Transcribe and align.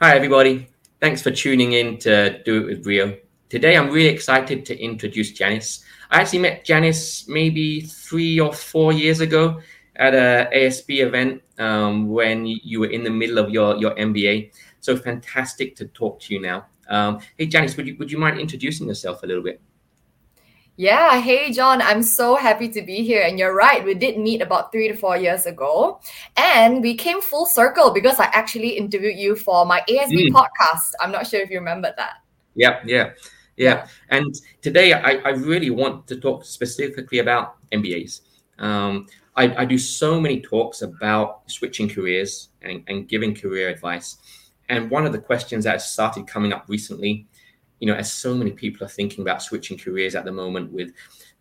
Hi, 0.00 0.14
everybody. 0.14 0.68
Thanks 1.00 1.22
for 1.22 1.32
tuning 1.32 1.72
in 1.72 1.98
to 1.98 2.40
Do 2.44 2.62
It 2.62 2.66
with 2.66 2.84
Brio. 2.84 3.18
Today, 3.48 3.76
I'm 3.76 3.90
really 3.90 4.10
excited 4.10 4.64
to 4.66 4.78
introduce 4.78 5.32
Janice. 5.32 5.82
I 6.08 6.20
actually 6.20 6.38
met 6.38 6.64
Janice 6.64 7.26
maybe 7.26 7.80
three 7.80 8.38
or 8.38 8.52
four 8.52 8.92
years 8.92 9.18
ago 9.18 9.60
at 9.96 10.14
a 10.14 10.48
ASB 10.54 11.04
event 11.04 11.42
um, 11.58 12.06
when 12.10 12.46
you 12.46 12.78
were 12.78 12.86
in 12.86 13.02
the 13.02 13.10
middle 13.10 13.38
of 13.38 13.50
your, 13.50 13.76
your 13.78 13.96
MBA. 13.96 14.52
So 14.78 14.96
fantastic 14.96 15.74
to 15.74 15.86
talk 15.86 16.20
to 16.20 16.34
you 16.34 16.40
now. 16.42 16.66
Um, 16.88 17.18
hey, 17.36 17.46
Janice, 17.46 17.76
would 17.76 17.88
you, 17.88 17.96
would 17.98 18.12
you 18.12 18.18
mind 18.18 18.38
introducing 18.38 18.86
yourself 18.86 19.24
a 19.24 19.26
little 19.26 19.42
bit? 19.42 19.60
Yeah, 20.78 21.20
hey 21.20 21.50
John, 21.50 21.82
I'm 21.82 22.04
so 22.04 22.36
happy 22.36 22.68
to 22.68 22.82
be 22.82 23.02
here. 23.02 23.22
And 23.22 23.36
you're 23.36 23.52
right, 23.52 23.84
we 23.84 23.94
did 23.94 24.16
meet 24.16 24.40
about 24.40 24.70
three 24.70 24.86
to 24.86 24.94
four 24.94 25.16
years 25.16 25.44
ago. 25.44 25.98
And 26.36 26.80
we 26.82 26.94
came 26.94 27.20
full 27.20 27.46
circle 27.46 27.90
because 27.90 28.20
I 28.20 28.26
actually 28.26 28.78
interviewed 28.78 29.18
you 29.18 29.34
for 29.34 29.66
my 29.66 29.82
ASB 29.90 30.28
mm. 30.28 30.30
podcast. 30.30 30.92
I'm 31.00 31.10
not 31.10 31.26
sure 31.26 31.40
if 31.40 31.50
you 31.50 31.58
remember 31.58 31.92
that. 31.96 32.18
Yeah, 32.54 32.78
yeah, 32.86 33.10
yeah. 33.56 33.88
And 34.10 34.32
today 34.62 34.92
I, 34.92 35.14
I 35.24 35.30
really 35.30 35.70
want 35.70 36.06
to 36.06 36.20
talk 36.20 36.44
specifically 36.44 37.18
about 37.18 37.56
MBAs. 37.72 38.20
Um, 38.60 39.08
I, 39.34 39.62
I 39.62 39.64
do 39.64 39.78
so 39.78 40.20
many 40.20 40.40
talks 40.40 40.82
about 40.82 41.42
switching 41.50 41.88
careers 41.88 42.50
and, 42.62 42.84
and 42.86 43.08
giving 43.08 43.34
career 43.34 43.68
advice. 43.68 44.16
And 44.68 44.88
one 44.92 45.06
of 45.06 45.12
the 45.12 45.18
questions 45.18 45.64
that 45.64 45.82
started 45.82 46.28
coming 46.28 46.52
up 46.52 46.66
recently 46.68 47.26
you 47.80 47.86
know, 47.86 47.94
as 47.94 48.12
so 48.12 48.34
many 48.34 48.50
people 48.50 48.84
are 48.84 48.90
thinking 48.90 49.22
about 49.22 49.42
switching 49.42 49.78
careers 49.78 50.14
at 50.14 50.24
the 50.24 50.32
moment 50.32 50.72
with 50.72 50.92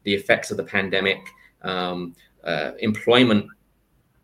the 0.04 0.14
effects 0.14 0.52
of 0.52 0.58
the 0.58 0.64
pandemic, 0.64 1.20
um, 1.64 2.16
uh, 2.44 2.72
employment 2.80 3.48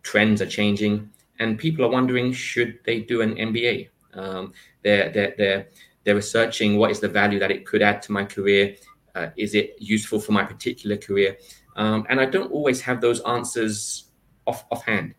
trends 0.03 0.41
are 0.41 0.48
changing, 0.48 1.09
and 1.39 1.58
people 1.58 1.84
are 1.86 1.89
wondering 1.89 2.31
should 2.31 2.80
they 2.86 2.99
do 2.99 3.22
an 3.22 3.36
MBA? 3.36 3.89
Um, 4.13 4.53
they're, 4.84 5.09
they're, 5.09 5.34
they're, 5.38 5.67
they're 6.03 6.16
researching 6.16 6.77
what 6.77 6.91
is 6.91 6.99
the 6.99 7.08
value 7.08 7.39
that 7.39 7.52
it 7.52 7.66
could 7.66 7.81
add 7.81 8.02
to 8.03 8.11
my 8.11 8.25
career. 8.25 8.75
Uh, 9.16 9.28
is 9.38 9.56
it 9.56 9.75
useful 9.80 10.19
for 10.19 10.31
my 10.31 10.44
particular 10.44 10.97
career? 10.97 11.38
Um, 11.75 12.06
and 12.09 12.19
I 12.19 12.25
don't 12.25 12.52
always 12.52 12.81
have 12.81 13.02
those 13.02 13.22
answers 13.22 14.06
off 14.45 14.66
offhand. 14.72 15.16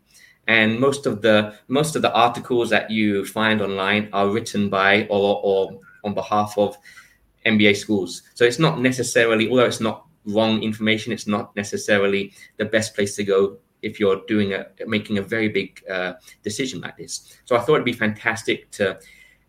And 0.47 0.79
most 0.79 1.05
of 1.05 1.21
the 1.21 1.55
most 1.67 1.95
of 1.95 2.01
the 2.01 2.13
articles 2.13 2.69
that 2.69 2.91
you 2.91 3.25
find 3.25 3.61
online 3.61 4.09
are 4.13 4.29
written 4.29 4.69
by 4.69 5.07
or, 5.09 5.41
or 5.43 5.79
on 6.05 6.13
behalf 6.13 6.57
of 6.57 6.77
MBA 7.45 7.75
schools. 7.75 8.23
So 8.33 8.45
it's 8.45 8.59
not 8.59 8.79
necessarily, 8.79 9.49
although 9.49 9.65
it's 9.65 9.81
not 9.81 10.05
wrong 10.25 10.63
information, 10.63 11.11
it's 11.11 11.27
not 11.27 11.55
necessarily 11.55 12.33
the 12.57 12.65
best 12.65 12.95
place 12.95 13.15
to 13.17 13.23
go 13.23 13.57
if 13.81 13.99
you're 13.99 14.21
doing 14.27 14.53
a 14.53 14.65
making 14.87 15.19
a 15.19 15.21
very 15.21 15.49
big 15.49 15.83
uh, 15.89 16.13
decision 16.43 16.81
like 16.81 16.97
this. 16.97 17.37
So 17.45 17.55
I 17.55 17.59
thought 17.59 17.75
it'd 17.75 17.85
be 17.85 17.93
fantastic 17.93 18.71
to 18.71 18.99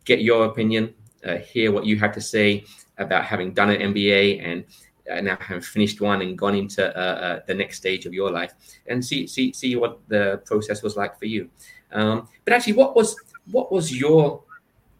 get 0.04 0.20
your 0.20 0.44
opinion, 0.44 0.94
uh, 1.24 1.36
hear 1.36 1.72
what 1.72 1.86
you 1.86 1.98
have 1.98 2.12
to 2.12 2.20
say 2.20 2.64
about 2.98 3.24
having 3.24 3.52
done 3.52 3.70
an 3.70 3.94
MBA 3.94 4.44
and 4.44 4.64
uh, 5.10 5.20
now 5.20 5.38
having 5.40 5.62
finished 5.62 6.00
one 6.00 6.20
and 6.22 6.36
gone 6.36 6.54
into 6.54 6.84
uh, 6.96 7.00
uh, 7.00 7.40
the 7.46 7.54
next 7.54 7.78
stage 7.78 8.06
of 8.06 8.12
your 8.12 8.30
life, 8.30 8.52
and 8.88 9.04
see 9.04 9.26
see 9.26 9.52
see 9.52 9.76
what 9.76 10.00
the 10.08 10.42
process 10.44 10.82
was 10.82 10.96
like 10.96 11.18
for 11.18 11.26
you. 11.26 11.48
Um, 11.92 12.28
but 12.44 12.52
actually, 12.52 12.74
what 12.74 12.94
was 12.94 13.16
what 13.50 13.72
was 13.72 13.96
your 13.96 14.42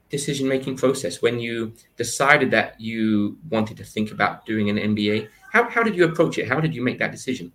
decision 0.09 0.49
making 0.49 0.77
process 0.77 1.21
when 1.21 1.39
you 1.41 1.73
decided 1.97 2.51
that 2.53 2.81
you 2.81 3.39
wanted 3.51 3.77
to 3.79 3.85
think 3.85 4.13
about 4.13 4.47
doing 4.47 4.71
an 4.71 4.77
MBA? 4.77 5.29
How, 5.53 5.69
how 5.69 5.83
did 5.83 5.97
you 5.97 6.05
approach 6.05 6.39
it? 6.39 6.49
How 6.49 6.61
did 6.61 6.75
you 6.75 6.83
make 6.83 6.99
that 6.99 7.13
decision? 7.13 7.53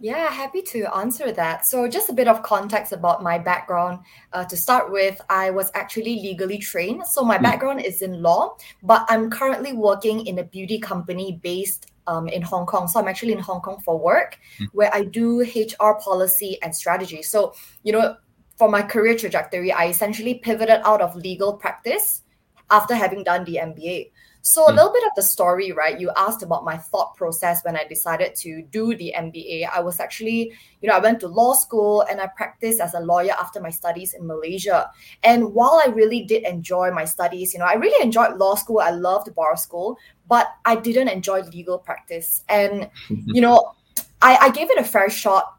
Yeah, 0.00 0.30
happy 0.30 0.62
to 0.62 0.96
answer 0.96 1.32
that. 1.32 1.66
So, 1.66 1.88
just 1.88 2.08
a 2.08 2.12
bit 2.12 2.28
of 2.28 2.44
context 2.44 2.92
about 2.92 3.20
my 3.20 3.36
background. 3.36 3.98
Uh, 4.32 4.44
to 4.44 4.56
start 4.56 4.92
with, 4.92 5.20
I 5.28 5.50
was 5.50 5.72
actually 5.74 6.20
legally 6.20 6.58
trained. 6.58 7.04
So, 7.08 7.24
my 7.24 7.36
mm. 7.36 7.42
background 7.42 7.84
is 7.84 8.00
in 8.00 8.22
law, 8.22 8.56
but 8.84 9.04
I'm 9.08 9.28
currently 9.28 9.72
working 9.72 10.24
in 10.26 10.38
a 10.38 10.44
beauty 10.44 10.78
company 10.78 11.40
based 11.42 11.90
um, 12.06 12.28
in 12.28 12.42
Hong 12.42 12.64
Kong. 12.64 12.86
So, 12.86 13.00
I'm 13.00 13.08
actually 13.08 13.32
in 13.32 13.40
Hong 13.40 13.60
Kong 13.60 13.80
for 13.84 13.98
work, 13.98 14.38
mm. 14.60 14.68
where 14.72 14.94
I 14.94 15.02
do 15.02 15.40
HR 15.40 15.94
policy 16.00 16.58
and 16.62 16.74
strategy. 16.74 17.22
So, 17.22 17.54
you 17.82 17.90
know, 17.90 18.16
for 18.58 18.68
my 18.68 18.82
career 18.82 19.16
trajectory, 19.16 19.72
I 19.72 19.86
essentially 19.86 20.34
pivoted 20.34 20.80
out 20.84 21.00
of 21.00 21.14
legal 21.14 21.52
practice 21.54 22.22
after 22.70 22.94
having 22.94 23.22
done 23.22 23.44
the 23.44 23.60
MBA. 23.62 24.10
So, 24.42 24.64
a 24.64 24.70
hmm. 24.70 24.76
little 24.76 24.92
bit 24.92 25.04
of 25.04 25.12
the 25.14 25.22
story, 25.22 25.72
right? 25.72 25.98
You 25.98 26.10
asked 26.16 26.42
about 26.42 26.64
my 26.64 26.76
thought 26.76 27.14
process 27.16 27.64
when 27.64 27.76
I 27.76 27.84
decided 27.84 28.34
to 28.36 28.62
do 28.62 28.96
the 28.96 29.14
MBA. 29.16 29.68
I 29.68 29.80
was 29.80 30.00
actually, 30.00 30.52
you 30.80 30.88
know, 30.88 30.94
I 30.94 31.00
went 31.00 31.20
to 31.20 31.28
law 31.28 31.54
school 31.54 32.02
and 32.02 32.20
I 32.20 32.28
practiced 32.28 32.80
as 32.80 32.94
a 32.94 33.00
lawyer 33.00 33.32
after 33.32 33.60
my 33.60 33.70
studies 33.70 34.14
in 34.14 34.26
Malaysia. 34.26 34.90
And 35.22 35.54
while 35.54 35.82
I 35.84 35.90
really 35.90 36.22
did 36.22 36.44
enjoy 36.44 36.90
my 36.90 37.04
studies, 37.04 37.52
you 37.52 37.60
know, 37.60 37.66
I 37.66 37.74
really 37.74 38.02
enjoyed 38.02 38.38
law 38.38 38.54
school, 38.54 38.78
I 38.78 38.90
loved 38.90 39.34
bar 39.34 39.56
school, 39.56 39.98
but 40.28 40.48
I 40.64 40.76
didn't 40.76 41.08
enjoy 41.08 41.42
legal 41.42 41.78
practice. 41.78 42.42
And, 42.48 42.90
you 43.08 43.40
know, 43.40 43.74
I, 44.22 44.36
I 44.36 44.50
gave 44.50 44.70
it 44.70 44.78
a 44.78 44.84
fair 44.84 45.10
shot 45.10 45.57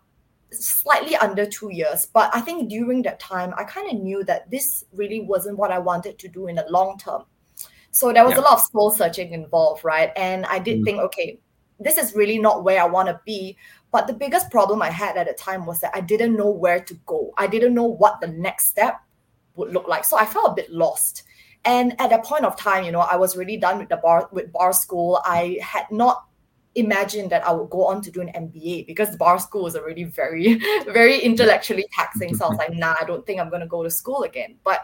slightly 0.52 1.16
under 1.16 1.46
two 1.46 1.72
years. 1.72 2.08
But 2.14 2.30
I 2.34 2.42
think 2.42 2.70
during 2.70 3.02
that 3.04 3.20
time, 3.20 3.54
I 3.58 3.64
kind 3.64 3.92
of 3.92 4.02
knew 4.02 4.24
that 4.26 4.50
this 4.50 4.84
really 4.94 5.22
wasn't 5.22 5.58
what 5.58 5.72
I 5.72 5.80
wanted 5.80 6.20
to 6.20 6.28
do 6.28 6.48
in 6.48 6.56
the 6.56 6.66
long 6.70 6.98
term. 6.98 7.24
So 7.92 8.14
there 8.14 8.24
was 8.24 8.34
yeah. 8.34 8.42
a 8.42 8.42
lot 8.42 8.54
of 8.54 8.62
soul 8.62 8.92
searching 8.92 9.34
involved, 9.34 9.84
right? 9.84 10.12
And 10.16 10.46
I 10.46 10.60
did 10.60 10.80
mm. 10.80 10.86
think, 10.86 11.00
okay, 11.00 11.40
this 11.80 11.98
is 11.98 12.14
really 12.14 12.38
not 12.38 12.64
where 12.64 12.82
I 12.82 12.86
want 12.86 13.08
to 13.08 13.20
be. 13.26 13.58
But 13.92 14.06
the 14.06 14.14
biggest 14.14 14.52
problem 14.52 14.82
I 14.82 14.92
had 14.92 15.18
at 15.18 15.28
the 15.28 15.34
time 15.34 15.66
was 15.66 15.80
that 15.80 15.92
I 15.96 16.02
didn't 16.02 16.36
know 16.36 16.50
where 16.50 16.80
to 16.80 16.94
go. 17.06 17.34
I 17.38 17.48
didn't 17.48 17.74
know 17.74 17.86
what 17.86 18.22
the 18.22 18.28
next 18.28 18.68
step 18.68 19.02
would 19.56 19.74
look 19.74 19.88
like. 19.88 20.06
So 20.06 20.18
I 20.18 20.26
felt 20.26 20.52
a 20.52 20.56
bit 20.56 20.72
lost. 20.72 21.24
And 21.66 22.00
at 22.00 22.12
that 22.12 22.24
point 22.24 22.46
of 22.46 22.58
time, 22.58 22.86
you 22.86 22.92
know, 22.92 23.00
I 23.00 23.16
was 23.16 23.36
really 23.36 23.58
done 23.58 23.80
with 23.80 23.90
the 23.90 23.98
bar 23.98 24.30
with 24.32 24.52
bar 24.54 24.72
school. 24.72 25.20
I 25.26 25.58
had 25.62 25.86
not 25.92 26.26
imagine 26.76 27.30
that 27.30 27.46
I 27.46 27.52
would 27.52 27.70
go 27.70 27.86
on 27.86 28.02
to 28.04 28.12
do 28.12 28.22
an 28.22 28.30
MBA 28.30 28.88
because 28.88 29.16
bar 29.16 29.40
school 29.40 29.64
was 29.64 29.76
already 29.76 30.04
very, 30.04 30.56
very 30.86 31.20
intellectually 31.20 31.86
taxing. 31.94 32.36
So 32.36 32.46
I 32.46 32.50
was 32.50 32.58
like, 32.58 32.74
nah, 32.74 32.96
I 33.00 33.06
don't 33.06 33.26
think 33.26 33.40
I'm 33.40 33.50
going 33.50 33.62
to 33.62 33.68
go 33.68 33.84
to 33.84 33.90
school 33.90 34.24
again. 34.24 34.58
But 34.64 34.82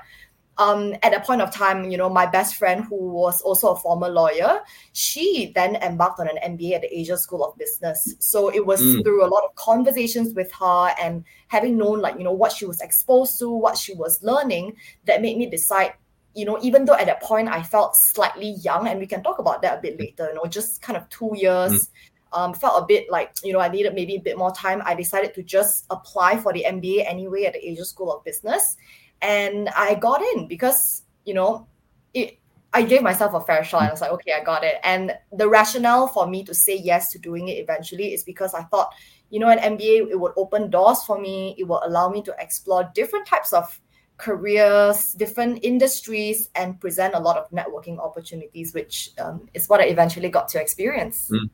um, 0.57 0.96
at 1.03 1.13
a 1.13 1.19
point 1.19 1.41
of 1.41 1.51
time, 1.51 1.90
you 1.91 1.97
know, 1.97 2.09
my 2.09 2.25
best 2.25 2.56
friend, 2.56 2.85
who 2.85 3.09
was 3.09 3.41
also 3.41 3.72
a 3.72 3.75
former 3.75 4.07
lawyer, 4.07 4.62
she 4.94 5.51
then 5.53 5.75
embarked 5.78 6.19
on 6.19 6.29
an 6.29 6.57
MBA 6.57 6.75
at 6.75 6.81
the 6.81 6.97
Asia 6.97 7.18
School 7.18 7.44
of 7.44 7.57
Business. 7.57 8.16
So 8.19 8.50
it 8.50 8.66
was 8.66 8.81
mm. 8.81 9.03
through 9.03 9.25
a 9.25 9.28
lot 9.28 9.44
of 9.44 9.53
conversations 9.56 10.34
with 10.34 10.52
her 10.53 10.96
and 11.02 11.25
having 11.47 11.78
known, 11.78 12.00
like, 12.00 12.17
you 12.17 12.23
know, 12.23 12.31
what 12.31 12.53
she 12.53 12.66
was 12.66 12.79
exposed 12.79 13.38
to, 13.40 13.50
what 13.50 13.78
she 13.78 13.94
was 13.94 14.23
learning, 14.23 14.78
that 15.06 15.22
made 15.22 15.38
me 15.38 15.46
decide 15.46 15.94
you 16.35 16.46
know, 16.46 16.59
even 16.62 16.85
though 16.85 16.96
at 16.96 17.07
that 17.07 17.22
point 17.22 17.47
I 17.47 17.63
felt 17.63 17.96
slightly 17.96 18.51
young, 18.62 18.88
and 18.88 19.00
we 19.00 19.07
can 19.07 19.23
talk 19.23 19.40
about 19.40 19.62
that 19.62 19.79
a 19.79 19.81
bit 19.81 19.97
later, 19.97 20.28
you 20.28 20.35
know, 20.35 20.46
just 20.46 20.81
kind 20.81 20.97
of 20.97 21.07
two 21.09 21.31
years, 21.34 21.88
mm. 21.88 22.38
um, 22.38 22.53
felt 22.53 22.84
a 22.84 22.85
bit 22.85 23.09
like, 23.09 23.31
you 23.44 23.53
know, 23.53 23.59
I 23.59 23.69
needed 23.69 23.96
maybe 23.96 24.18
a 24.18 24.22
bit 24.22 24.38
more 24.38 24.53
time. 24.53 24.81
I 24.85 24.96
decided 24.96 25.34
to 25.35 25.44
just 25.44 25.85
apply 25.90 26.38
for 26.38 26.51
the 26.51 26.66
MBA 26.68 27.09
anyway 27.09 27.46
at 27.46 27.53
the 27.53 27.66
Asia 27.66 27.85
School 27.85 28.13
of 28.13 28.23
Business. 28.25 28.75
And 29.22 29.69
I 29.69 29.96
got 29.96 30.22
in 30.34 30.47
because, 30.47 31.03
you 31.23 31.34
know, 31.34 31.68
it, 32.13 32.38
I 32.73 32.81
gave 32.81 33.02
myself 33.02 33.34
a 33.34 33.40
fair 33.40 33.63
shot. 33.63 33.84
I 33.84 33.91
was 33.91 34.02
like, 34.02 34.12
okay, 34.12 34.34
I 34.34 34.44
got 34.44 34.66
it. 34.66 34.75
And 34.84 35.13
the 35.31 35.47
rationale 35.47 36.09
for 36.09 36.28
me 36.28 36.44
to 36.44 36.53
say 36.53 36.75
yes 36.75 37.09
to 37.13 37.19
doing 37.19 37.47
it 37.47 37.53
eventually 37.53 38.13
is 38.13 38.25
because 38.25 38.53
I 38.53 38.63
thought, 38.63 38.94
you 39.29 39.40
know, 39.40 39.47
an 39.47 39.78
MBA, 39.78 40.12
it 40.12 40.19
would 40.19 40.34
open 40.35 40.69
doors 40.69 41.02
for 41.03 41.17
me. 41.17 41.56
It 41.57 41.63
will 41.63 41.81
allow 41.85 42.09
me 42.09 42.22
to 42.23 42.35
explore 42.38 42.91
different 42.94 43.25
types 43.25 43.53
of 43.53 43.79
careers, 44.18 45.14
different 45.14 45.64
industries, 45.64 46.50
and 46.56 46.80
present 46.80 47.14
a 47.16 47.20
lot 47.20 47.38
of 47.38 47.50
networking 47.52 48.00
opportunities, 48.00 48.74
which 48.74 49.12
um, 49.20 49.48
is 49.53 49.68
what 49.68 49.80
I 49.80 49.86
eventually 49.86 50.30
got 50.30 50.48
to 50.50 50.62
experience. 50.62 51.30
Mm. 51.31 51.50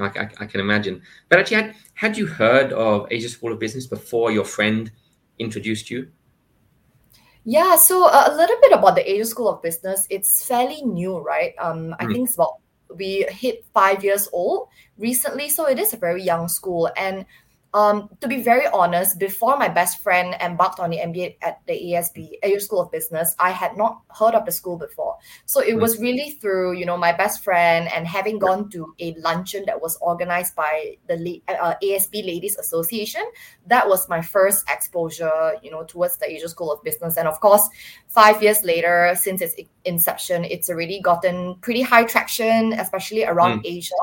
I, 0.00 0.20
I, 0.20 0.28
I, 0.40 0.46
can 0.46 0.60
imagine. 0.60 1.02
But 1.28 1.40
actually, 1.40 1.62
had, 1.62 1.74
had 1.94 2.16
you 2.16 2.26
heard 2.26 2.72
of 2.72 3.08
Asia 3.10 3.28
School 3.28 3.52
of 3.52 3.58
Business 3.58 3.86
before 3.86 4.30
your 4.30 4.44
friend 4.44 4.90
introduced 5.38 5.90
you? 5.90 6.08
Yeah, 7.44 7.76
so 7.76 8.06
uh, 8.06 8.28
a 8.28 8.34
little 8.34 8.56
bit 8.60 8.72
about 8.72 8.94
the 8.94 9.10
Asia 9.10 9.24
School 9.24 9.48
of 9.48 9.62
Business. 9.62 10.06
It's 10.10 10.46
fairly 10.46 10.82
new, 10.82 11.18
right? 11.18 11.54
Um, 11.58 11.94
I 11.98 12.04
mm. 12.04 12.12
think 12.12 12.28
it's 12.28 12.34
about 12.34 12.60
we 12.94 13.26
hit 13.30 13.66
five 13.74 14.02
years 14.02 14.28
old 14.32 14.68
recently, 14.96 15.48
so 15.48 15.66
it 15.66 15.78
is 15.78 15.92
a 15.92 15.96
very 15.96 16.22
young 16.22 16.48
school 16.48 16.90
and 16.96 17.26
um, 17.74 18.08
to 18.20 18.28
be 18.28 18.42
very 18.42 18.66
honest, 18.66 19.18
before 19.18 19.58
my 19.58 19.68
best 19.68 20.02
friend 20.02 20.34
embarked 20.40 20.80
on 20.80 20.90
the 20.90 20.98
MBA 20.98 21.36
at 21.42 21.60
the 21.66 21.74
ASB, 21.74 22.30
AU 22.42 22.58
School 22.58 22.80
of 22.80 22.90
Business, 22.90 23.34
I 23.38 23.50
had 23.50 23.76
not 23.76 24.02
heard 24.18 24.34
of 24.34 24.46
the 24.46 24.52
school 24.52 24.78
before. 24.78 25.16
So 25.44 25.60
it 25.60 25.76
was 25.76 26.00
really 26.00 26.30
through, 26.40 26.78
you 26.78 26.86
know, 26.86 26.96
my 26.96 27.12
best 27.12 27.44
friend 27.44 27.88
and 27.94 28.06
having 28.06 28.38
gone 28.38 28.70
to 28.70 28.94
a 29.00 29.14
luncheon 29.18 29.64
that 29.66 29.82
was 29.82 29.98
organized 30.00 30.56
by 30.56 30.96
the 31.08 31.42
uh, 31.48 31.74
ASB 31.82 32.26
Ladies 32.26 32.56
Association. 32.56 33.22
That 33.66 33.86
was 33.86 34.08
my 34.08 34.22
first 34.22 34.64
exposure, 34.70 35.54
you 35.62 35.70
know, 35.70 35.84
towards 35.84 36.16
the 36.16 36.30
Asia 36.30 36.48
School 36.48 36.72
of 36.72 36.82
Business. 36.82 37.18
And 37.18 37.28
of 37.28 37.38
course, 37.40 37.68
five 38.06 38.42
years 38.42 38.64
later, 38.64 39.12
since 39.14 39.42
its 39.42 39.54
inception, 39.84 40.44
it's 40.44 40.70
already 40.70 41.00
gotten 41.00 41.56
pretty 41.56 41.82
high 41.82 42.04
traction, 42.04 42.72
especially 42.72 43.24
around 43.24 43.60
mm. 43.60 43.76
Asia. 43.76 43.94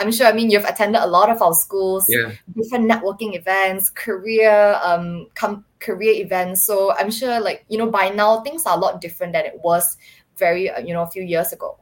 I'm 0.00 0.10
sure, 0.10 0.26
I 0.26 0.32
mean, 0.32 0.50
you've 0.50 0.64
attended 0.64 1.00
a 1.00 1.06
lot 1.06 1.30
of 1.30 1.40
our 1.40 1.54
schools, 1.54 2.04
yeah. 2.08 2.32
different 2.56 2.86
networking 3.12 3.36
events, 3.36 3.90
career 3.90 4.78
um, 4.82 5.28
com- 5.34 5.64
career 5.80 6.12
events. 6.12 6.66
So 6.66 6.94
I'm 6.96 7.10
sure, 7.10 7.40
like, 7.40 7.64
you 7.68 7.78
know, 7.78 7.90
by 7.90 8.08
now 8.08 8.40
things 8.40 8.66
are 8.66 8.76
a 8.76 8.80
lot 8.80 9.00
different 9.00 9.32
than 9.32 9.44
it 9.44 9.60
was 9.62 9.96
very, 10.36 10.70
uh, 10.70 10.80
you 10.80 10.92
know, 10.92 11.02
a 11.02 11.10
few 11.10 11.22
years 11.22 11.52
ago. 11.52 11.78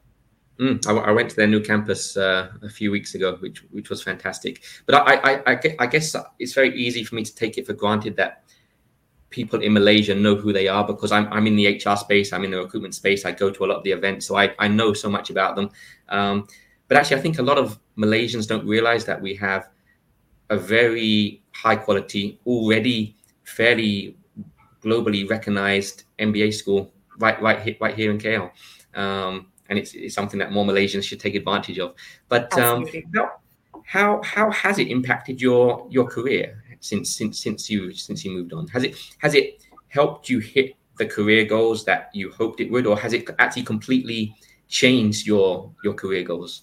Mm, 0.59 0.87
I, 0.87 0.93
I, 0.93 1.11
went 1.13 1.31
to 1.31 1.37
their 1.37 1.47
new 1.47 1.61
campus 1.61 2.17
uh, 2.17 2.51
a 2.63 2.69
few 2.69 2.91
weeks 2.91 3.15
ago, 3.15 3.37
which 3.41 3.65
which 3.71 3.89
was 3.89 4.03
fantastic. 4.03 4.63
But 4.85 4.95
I, 4.97 5.15
I, 5.15 5.53
I, 5.53 5.77
I 5.79 5.87
guess 5.87 6.15
it's 6.39 6.53
very 6.53 6.77
easy 6.77 7.03
for 7.03 7.15
me 7.15 7.25
to 7.25 7.35
take 7.35 7.57
it 7.57 7.67
for 7.67 7.73
granted 7.73 8.17
that 8.17 8.45
people 9.31 9.63
in 9.63 9.73
Malaysia 9.73 10.15
know 10.15 10.35
who 10.35 10.53
they 10.53 10.69
are 10.69 10.87
because 10.87 11.13
I'm, 11.13 11.33
I'm 11.33 11.47
in 11.47 11.57
the 11.57 11.67
HR 11.67 11.97
space, 11.97 12.33
I'm 12.33 12.45
in 12.45 12.51
the 12.51 12.59
recruitment 12.59 12.95
space, 12.95 13.25
I 13.25 13.31
go 13.31 13.49
to 13.49 13.65
a 13.65 13.67
lot 13.67 13.77
of 13.77 13.85
the 13.85 13.93
events, 13.93 14.27
so 14.27 14.37
I, 14.37 14.53
I 14.59 14.67
know 14.67 14.93
so 14.93 15.09
much 15.09 15.31
about 15.31 15.55
them. 15.55 15.71
Um, 16.09 16.49
but 16.89 16.97
actually, 16.97 17.19
I 17.19 17.21
think 17.21 17.39
a 17.39 17.43
lot 17.43 17.57
of 17.57 17.79
Malaysians 17.97 18.49
don't 18.49 18.67
realize 18.67 19.05
that 19.05 19.23
we 19.23 19.37
have 19.37 19.71
a 20.51 20.57
very 20.57 21.43
high 21.53 21.77
quality, 21.77 22.39
already 22.47 23.17
fairly 23.45 24.17
globally 24.83 25.29
recognized 25.29 26.05
MBA 26.19 26.55
school 26.55 26.93
right 27.19 27.41
right 27.41 27.61
here, 27.61 27.77
right 27.81 27.95
here 27.95 28.11
in 28.11 28.19
KL. 28.19 28.51
Um, 28.95 29.47
and 29.69 29.79
it's, 29.79 29.95
it's 29.95 30.15
something 30.15 30.39
that 30.41 30.53
more 30.53 30.65
Malaysians 30.65 31.05
should 31.05 31.21
take 31.21 31.35
advantage 31.35 31.79
of. 31.79 31.95
But 32.29 32.53
um, 32.59 32.87
how, 33.15 33.31
how 33.85 34.21
how 34.23 34.51
has 34.51 34.79
it 34.79 34.89
impacted 34.89 35.41
your 35.41 35.87
your 35.91 36.07
career? 36.07 36.63
since 36.81 37.15
since 37.15 37.39
since 37.39 37.71
you 37.71 37.93
since 37.93 38.25
you 38.25 38.33
moved 38.33 38.53
on? 38.53 38.67
Has 38.69 38.85
it 38.85 38.97
has 39.19 39.35
it 39.35 39.63
helped 39.89 40.29
you 40.29 40.39
hit 40.41 40.75
the 40.97 41.07
career 41.07 41.45
goals 41.45 41.85
that 41.85 42.11
you 42.13 42.31
hoped 42.31 42.61
it 42.61 42.71
would, 42.71 42.87
or 42.87 42.99
has 42.99 43.13
it 43.13 43.29
actually 43.39 43.63
completely 43.63 44.35
changed 44.69 45.27
your 45.27 45.73
your 45.85 45.95
career 45.95 46.25
goals? 46.25 46.63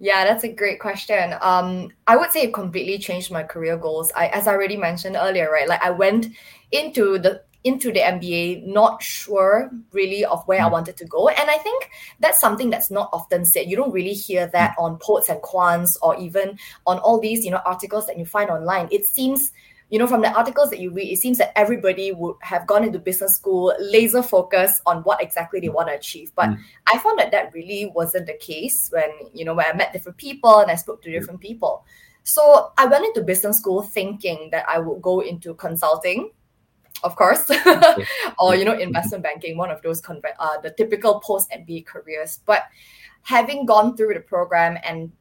Yeah, 0.00 0.24
that's 0.24 0.44
a 0.44 0.48
great 0.48 0.80
question. 0.80 1.34
Um, 1.40 1.90
I 2.06 2.16
would 2.16 2.30
say 2.32 2.42
it 2.42 2.54
completely 2.54 2.98
changed 2.98 3.30
my 3.30 3.42
career 3.42 3.76
goals. 3.76 4.12
I, 4.16 4.26
as 4.28 4.46
I 4.46 4.52
already 4.52 4.76
mentioned 4.76 5.16
earlier, 5.16 5.50
right? 5.50 5.68
Like 5.68 5.82
I 5.82 5.90
went 5.90 6.26
into 6.72 7.18
the 7.18 7.42
into 7.64 7.90
the 7.90 8.00
MBA 8.00 8.66
not 8.66 9.02
sure 9.02 9.70
really 9.92 10.22
of 10.24 10.46
where 10.46 10.60
I 10.60 10.68
mm. 10.68 10.72
wanted 10.72 10.98
to 10.98 11.06
go. 11.06 11.28
And 11.28 11.50
I 11.50 11.56
think 11.56 11.90
that's 12.20 12.38
something 12.38 12.68
that's 12.68 12.90
not 12.90 13.08
often 13.12 13.46
said. 13.46 13.70
You 13.70 13.76
don't 13.76 13.92
really 13.92 14.12
hear 14.12 14.46
that 14.48 14.76
mm. 14.76 14.82
on 14.82 14.98
Poets 14.98 15.30
and 15.30 15.40
Quants 15.40 15.96
or 16.02 16.14
even 16.18 16.58
on 16.86 16.98
all 16.98 17.18
these, 17.18 17.44
you 17.44 17.50
know, 17.50 17.62
articles 17.64 18.06
that 18.06 18.18
you 18.18 18.26
find 18.26 18.50
online. 18.50 18.88
It 18.92 19.06
seems 19.06 19.50
you 19.94 20.00
know, 20.00 20.08
from 20.08 20.22
the 20.22 20.32
articles 20.32 20.70
that 20.70 20.80
you 20.80 20.90
read, 20.90 21.12
it 21.12 21.18
seems 21.18 21.38
that 21.38 21.56
everybody 21.56 22.10
would 22.10 22.34
have 22.40 22.66
gone 22.66 22.82
into 22.82 22.98
business 22.98 23.36
school 23.36 23.72
laser 23.78 24.24
focused 24.24 24.82
on 24.86 25.04
what 25.04 25.22
exactly 25.22 25.60
they 25.60 25.68
want 25.68 25.86
to 25.86 25.94
achieve. 25.94 26.32
But 26.34 26.50
mm. 26.50 26.58
I 26.92 26.98
found 26.98 27.20
that 27.20 27.30
that 27.30 27.54
really 27.54 27.92
wasn't 27.94 28.26
the 28.26 28.34
case 28.34 28.88
when, 28.90 29.08
you 29.32 29.44
know, 29.44 29.54
when 29.54 29.66
I 29.66 29.72
met 29.72 29.92
different 29.92 30.18
people 30.18 30.58
and 30.58 30.68
I 30.68 30.74
spoke 30.74 31.00
to 31.02 31.12
different 31.12 31.40
people. 31.40 31.84
So 32.24 32.72
I 32.76 32.86
went 32.86 33.04
into 33.04 33.22
business 33.22 33.58
school 33.58 33.82
thinking 33.82 34.48
that 34.50 34.68
I 34.68 34.80
would 34.80 35.00
go 35.00 35.20
into 35.20 35.54
consulting 35.54 36.32
of 37.04 37.14
course, 37.16 37.48
or 38.38 38.54
you 38.56 38.64
know, 38.64 38.76
investment 38.76 39.22
banking, 39.22 39.56
one 39.58 39.70
of 39.70 39.82
those 39.82 40.00
conve- 40.00 40.34
uh, 40.38 40.60
the 40.62 40.70
typical 40.70 41.20
post 41.20 41.50
MBA 41.50 41.86
careers. 41.86 42.40
But 42.46 42.64
having 43.22 43.66
gone 43.66 43.96
through 43.96 44.14
the 44.14 44.20
program 44.20 44.78
and 44.82 45.12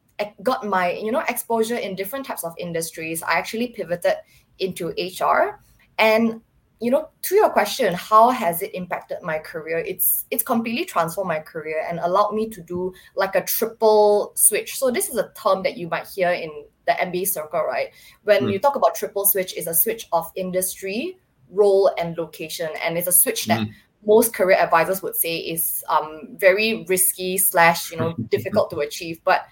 got 0.42 0.66
my 0.66 0.92
you 0.92 1.12
know 1.12 1.24
exposure 1.28 1.76
in 1.76 1.96
different 1.96 2.26
types 2.26 2.44
of 2.44 2.54
industries, 2.58 3.24
I 3.24 3.34
actually 3.34 3.68
pivoted 3.68 4.16
into 4.60 4.90
HR. 4.90 5.60
And 5.98 6.42
you 6.84 6.92
know, 6.92 7.08
to 7.22 7.36
your 7.36 7.50
question, 7.50 7.94
how 7.94 8.30
has 8.30 8.62
it 8.62 8.76
impacted 8.76 9.20
my 9.22 9.40
career? 9.40 9.78
It's 9.78 10.26
it's 10.32 10.44
completely 10.44 10.84
transformed 10.84 11.30
my 11.30 11.40
career 11.40 11.86
and 11.90 11.98
allowed 12.00 12.34
me 12.34 12.50
to 12.50 12.62
do 12.62 12.94
like 13.16 13.36
a 13.36 13.44
triple 13.46 14.34
switch. 14.36 14.78
So 14.78 14.92
this 14.92 15.08
is 15.08 15.16
a 15.16 15.32
term 15.42 15.64
that 15.64 15.78
you 15.78 15.88
might 15.88 16.08
hear 16.08 16.32
in 16.32 16.66
the 16.86 16.92
MBA 16.92 17.28
circle, 17.28 17.64
right? 17.64 17.88
When 18.24 18.44
mm. 18.44 18.52
you 18.52 18.60
talk 18.60 18.76
about 18.76 18.96
triple 18.96 19.26
switch, 19.26 19.56
is 19.56 19.66
a 19.66 19.74
switch 19.74 20.10
of 20.12 20.30
industry, 20.36 21.18
role 21.50 21.90
and 21.98 22.18
location. 22.18 22.70
And 22.84 22.98
it's 22.98 23.08
a 23.08 23.14
switch 23.14 23.46
that 23.46 23.62
mm. 23.62 23.72
most 24.06 24.34
career 24.34 24.58
advisors 24.58 25.02
would 25.02 25.16
say 25.16 25.38
is 25.38 25.86
um, 25.88 26.36
very 26.36 26.84
risky 26.90 27.38
slash 27.38 27.92
you 27.92 27.98
know 27.98 28.14
difficult 28.30 28.70
to 28.72 28.80
achieve. 28.80 29.22
But 29.24 29.46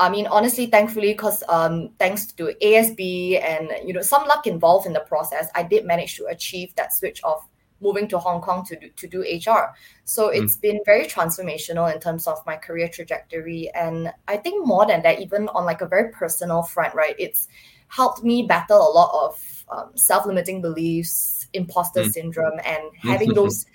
I 0.00 0.08
mean, 0.08 0.26
honestly, 0.26 0.66
thankfully, 0.66 1.12
because 1.12 1.44
um, 1.48 1.90
thanks 1.98 2.26
to 2.32 2.54
ASB 2.62 3.42
and 3.42 3.70
you 3.86 3.92
know 3.92 4.00
some 4.00 4.26
luck 4.26 4.46
involved 4.46 4.86
in 4.86 4.94
the 4.94 5.00
process, 5.00 5.48
I 5.54 5.62
did 5.62 5.84
manage 5.84 6.16
to 6.16 6.26
achieve 6.26 6.74
that 6.76 6.94
switch 6.94 7.22
of 7.22 7.38
moving 7.82 8.08
to 8.08 8.18
Hong 8.18 8.40
Kong 8.40 8.64
to 8.66 8.76
do, 8.78 8.88
to 8.96 9.06
do 9.06 9.20
HR. 9.20 9.74
So 10.04 10.28
mm. 10.28 10.42
it's 10.42 10.56
been 10.56 10.80
very 10.84 11.06
transformational 11.06 11.92
in 11.92 12.00
terms 12.00 12.26
of 12.26 12.44
my 12.46 12.56
career 12.56 12.88
trajectory, 12.88 13.70
and 13.74 14.12
I 14.26 14.38
think 14.38 14.66
more 14.66 14.86
than 14.86 15.02
that, 15.02 15.20
even 15.20 15.48
on 15.48 15.66
like 15.66 15.82
a 15.82 15.86
very 15.86 16.10
personal 16.10 16.62
front, 16.62 16.94
right? 16.94 17.14
It's 17.18 17.48
helped 17.88 18.24
me 18.24 18.44
battle 18.44 18.78
a 18.78 18.92
lot 18.92 19.10
of 19.26 19.64
um, 19.70 19.96
self-limiting 19.96 20.62
beliefs, 20.62 21.46
imposter 21.52 22.04
mm. 22.04 22.10
syndrome 22.10 22.58
and 22.64 22.82
having 22.98 23.34
those 23.34 23.66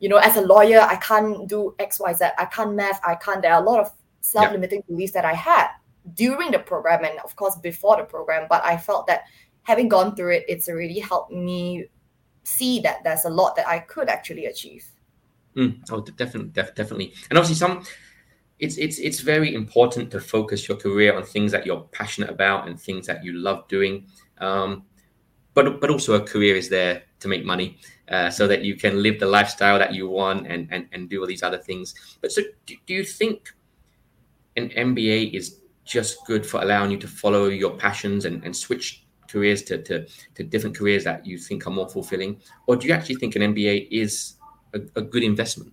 you 0.00 0.08
know 0.08 0.16
as 0.16 0.36
a 0.36 0.40
lawyer 0.40 0.80
i 0.80 0.96
can't 0.96 1.48
do 1.48 1.74
xyz 1.78 2.30
i 2.38 2.44
can't 2.46 2.74
math 2.74 3.00
i 3.06 3.14
can't 3.14 3.42
there 3.42 3.52
are 3.52 3.62
a 3.62 3.64
lot 3.64 3.80
of 3.80 3.90
self-limiting 4.24 4.78
yeah. 4.78 4.94
beliefs 4.94 5.12
that 5.12 5.24
i 5.24 5.32
had 5.32 5.68
during 6.14 6.50
the 6.50 6.58
program 6.58 7.04
and 7.04 7.18
of 7.20 7.34
course 7.36 7.56
before 7.56 7.96
the 7.96 8.04
program 8.04 8.46
but 8.48 8.64
i 8.64 8.76
felt 8.76 9.06
that 9.06 9.24
having 9.62 9.88
gone 9.88 10.14
through 10.14 10.32
it 10.32 10.44
it's 10.48 10.68
already 10.68 10.98
helped 10.98 11.32
me 11.32 11.84
see 12.42 12.80
that 12.80 13.02
there's 13.04 13.24
a 13.24 13.30
lot 13.30 13.56
that 13.56 13.66
i 13.66 13.78
could 13.78 14.08
actually 14.08 14.46
achieve 14.46 14.86
mm. 15.56 15.78
oh 15.90 16.00
definitely 16.00 16.50
def- 16.50 16.74
definitely 16.74 17.12
and 17.30 17.38
obviously 17.38 17.54
some 17.54 17.82
it's 18.58 18.76
it's 18.78 18.98
it's 18.98 19.20
very 19.20 19.54
important 19.54 20.10
to 20.10 20.20
focus 20.20 20.68
your 20.68 20.76
career 20.76 21.16
on 21.16 21.22
things 21.22 21.50
that 21.50 21.66
you're 21.66 21.80
passionate 21.92 22.30
about 22.30 22.68
and 22.68 22.80
things 22.80 23.06
that 23.06 23.24
you 23.24 23.32
love 23.32 23.66
doing 23.68 24.06
um, 24.38 24.84
but 25.54 25.80
but 25.80 25.90
also 25.90 26.14
a 26.14 26.20
career 26.20 26.54
is 26.56 26.68
there 26.68 27.02
to 27.20 27.28
make 27.28 27.44
money 27.44 27.78
uh, 28.08 28.30
so 28.30 28.46
that 28.46 28.62
you 28.62 28.76
can 28.76 29.02
live 29.02 29.18
the 29.18 29.26
lifestyle 29.26 29.78
that 29.78 29.94
you 29.94 30.08
want 30.08 30.46
and, 30.46 30.68
and, 30.70 30.86
and 30.92 31.08
do 31.08 31.20
all 31.20 31.26
these 31.26 31.42
other 31.42 31.58
things. 31.58 31.94
But 32.20 32.32
so 32.32 32.42
do, 32.66 32.74
do 32.86 32.94
you 32.94 33.04
think 33.04 33.52
an 34.56 34.70
MBA 34.70 35.34
is 35.34 35.60
just 35.84 36.24
good 36.26 36.46
for 36.46 36.62
allowing 36.62 36.90
you 36.90 36.98
to 36.98 37.08
follow 37.08 37.46
your 37.46 37.76
passions 37.76 38.24
and, 38.24 38.42
and 38.44 38.56
switch 38.56 39.04
careers 39.28 39.62
to, 39.62 39.82
to, 39.82 40.06
to 40.34 40.44
different 40.44 40.76
careers 40.76 41.04
that 41.04 41.26
you 41.26 41.38
think 41.38 41.66
are 41.66 41.70
more 41.70 41.88
fulfilling? 41.88 42.40
Or 42.66 42.76
do 42.76 42.86
you 42.86 42.94
actually 42.94 43.16
think 43.16 43.36
an 43.36 43.42
MBA 43.42 43.88
is 43.90 44.34
a, 44.72 44.80
a 44.96 45.02
good 45.02 45.22
investment? 45.22 45.72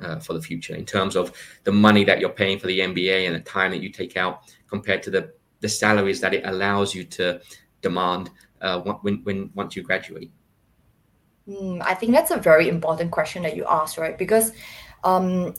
Uh, 0.00 0.18
for 0.18 0.32
the 0.32 0.42
future, 0.42 0.74
in 0.74 0.84
terms 0.84 1.14
of 1.14 1.32
the 1.62 1.70
money 1.70 2.02
that 2.02 2.18
you're 2.18 2.28
paying 2.28 2.58
for 2.58 2.66
the 2.66 2.80
MBA 2.80 3.26
and 3.26 3.34
the 3.36 3.40
time 3.40 3.70
that 3.70 3.80
you 3.80 3.90
take 3.90 4.16
out, 4.16 4.42
compared 4.66 5.04
to 5.04 5.08
the 5.08 5.32
the 5.60 5.68
salaries 5.68 6.20
that 6.20 6.34
it 6.34 6.44
allows 6.44 6.96
you 6.96 7.04
to 7.04 7.40
demand 7.80 8.28
uh, 8.60 8.80
when 8.80 9.22
when 9.22 9.50
once 9.54 9.76
you 9.76 9.82
graduate. 9.84 10.32
Mm, 11.48 11.80
I 11.80 11.94
think 11.94 12.12
that's 12.12 12.32
a 12.32 12.38
very 12.38 12.68
important 12.68 13.12
question 13.12 13.44
that 13.44 13.54
you 13.54 13.64
asked, 13.66 13.96
right? 13.96 14.18
Because 14.18 14.52
um, 15.04 15.54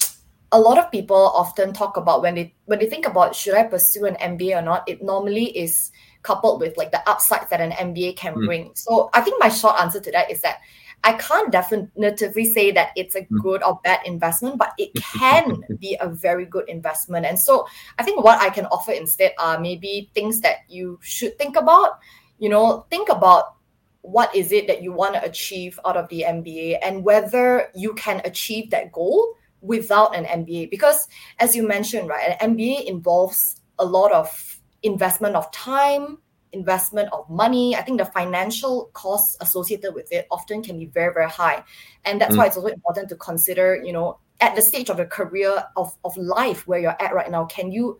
a 0.51 0.59
lot 0.59 0.77
of 0.77 0.91
people 0.91 1.17
often 1.17 1.73
talk 1.73 1.97
about 1.97 2.21
when 2.21 2.35
they 2.35 2.53
when 2.65 2.79
they 2.79 2.85
think 2.85 3.05
about 3.05 3.35
should 3.35 3.55
I 3.55 3.63
pursue 3.63 4.05
an 4.05 4.15
MBA 4.15 4.57
or 4.57 4.61
not, 4.61 4.87
it 4.87 5.01
normally 5.01 5.45
is 5.57 5.91
coupled 6.23 6.59
with 6.59 6.77
like 6.77 6.91
the 6.91 7.07
upsides 7.09 7.49
that 7.49 7.61
an 7.61 7.71
MBA 7.71 8.17
can 8.17 8.35
mm. 8.35 8.45
bring. 8.45 8.71
So 8.75 9.09
I 9.13 9.21
think 9.21 9.37
my 9.39 9.49
short 9.49 9.79
answer 9.79 9.99
to 9.99 10.11
that 10.11 10.31
is 10.31 10.41
that 10.41 10.59
I 11.03 11.13
can't 11.13 11.51
definitively 11.51 12.45
say 12.45 12.71
that 12.71 12.89
it's 12.95 13.15
a 13.15 13.21
hmm. 13.21 13.37
good 13.37 13.61
or 13.61 13.79
bad 13.83 13.99
investment, 14.05 14.57
but 14.57 14.73
it 14.79 14.91
can 14.95 15.61
be 15.79 15.95
a 16.01 16.09
very 16.09 16.45
good 16.45 16.67
investment. 16.67 17.27
And 17.27 17.37
so 17.37 17.67
I 17.99 18.03
think 18.03 18.23
what 18.23 18.41
I 18.41 18.49
can 18.49 18.65
offer 18.65 18.91
instead 18.91 19.33
are 19.37 19.59
maybe 19.59 20.09
things 20.15 20.41
that 20.41 20.59
you 20.67 20.99
should 21.03 21.37
think 21.37 21.57
about. 21.57 21.99
You 22.39 22.49
know, 22.49 22.87
think 22.89 23.09
about 23.09 23.53
what 24.01 24.33
is 24.35 24.51
it 24.51 24.65
that 24.65 24.81
you 24.81 24.93
want 24.93 25.13
to 25.13 25.23
achieve 25.23 25.79
out 25.85 25.95
of 25.95 26.09
the 26.09 26.25
MBA 26.27 26.79
and 26.81 27.03
whether 27.03 27.69
you 27.75 27.93
can 27.93 28.21
achieve 28.25 28.71
that 28.71 28.91
goal 28.91 29.35
without 29.65 30.15
an 30.15 30.25
MBA. 30.25 30.69
Because 30.69 31.07
as 31.39 31.55
you 31.55 31.67
mentioned, 31.67 32.10
right, 32.10 32.38
an 32.39 32.55
MBA 32.55 32.86
involves 32.86 33.62
a 33.79 33.86
lot 33.86 34.12
of 34.12 34.60
investment 34.84 35.36
of 35.36 35.51
time, 35.51 36.19
investment 36.51 37.10
of 37.12 37.29
money. 37.29 37.75
I 37.75 37.81
think 37.81 38.00
the 38.00 38.05
financial 38.05 38.89
costs 38.93 39.38
associated 39.41 39.93
with 39.93 40.12
it 40.12 40.27
often 40.31 40.63
can 40.63 40.79
be 40.79 40.86
very, 40.86 41.13
very 41.13 41.29
high. 41.29 41.63
And 42.05 42.22
that's 42.22 42.36
mm. 42.36 42.38
why 42.38 42.48
it's 42.48 42.57
also 42.57 42.69
important 42.69 43.10
to 43.10 43.15
consider, 43.15 43.81
you 43.84 43.91
know, 43.91 44.19
at 44.41 44.55
the 44.55 44.62
stage 44.62 44.89
of 44.89 44.98
the 44.98 45.05
career 45.05 45.63
of, 45.75 45.95
of 46.03 46.15
life 46.17 46.67
where 46.67 46.79
you're 46.79 47.01
at 47.01 47.13
right 47.13 47.31
now, 47.31 47.45
can 47.45 47.72
you 47.72 48.00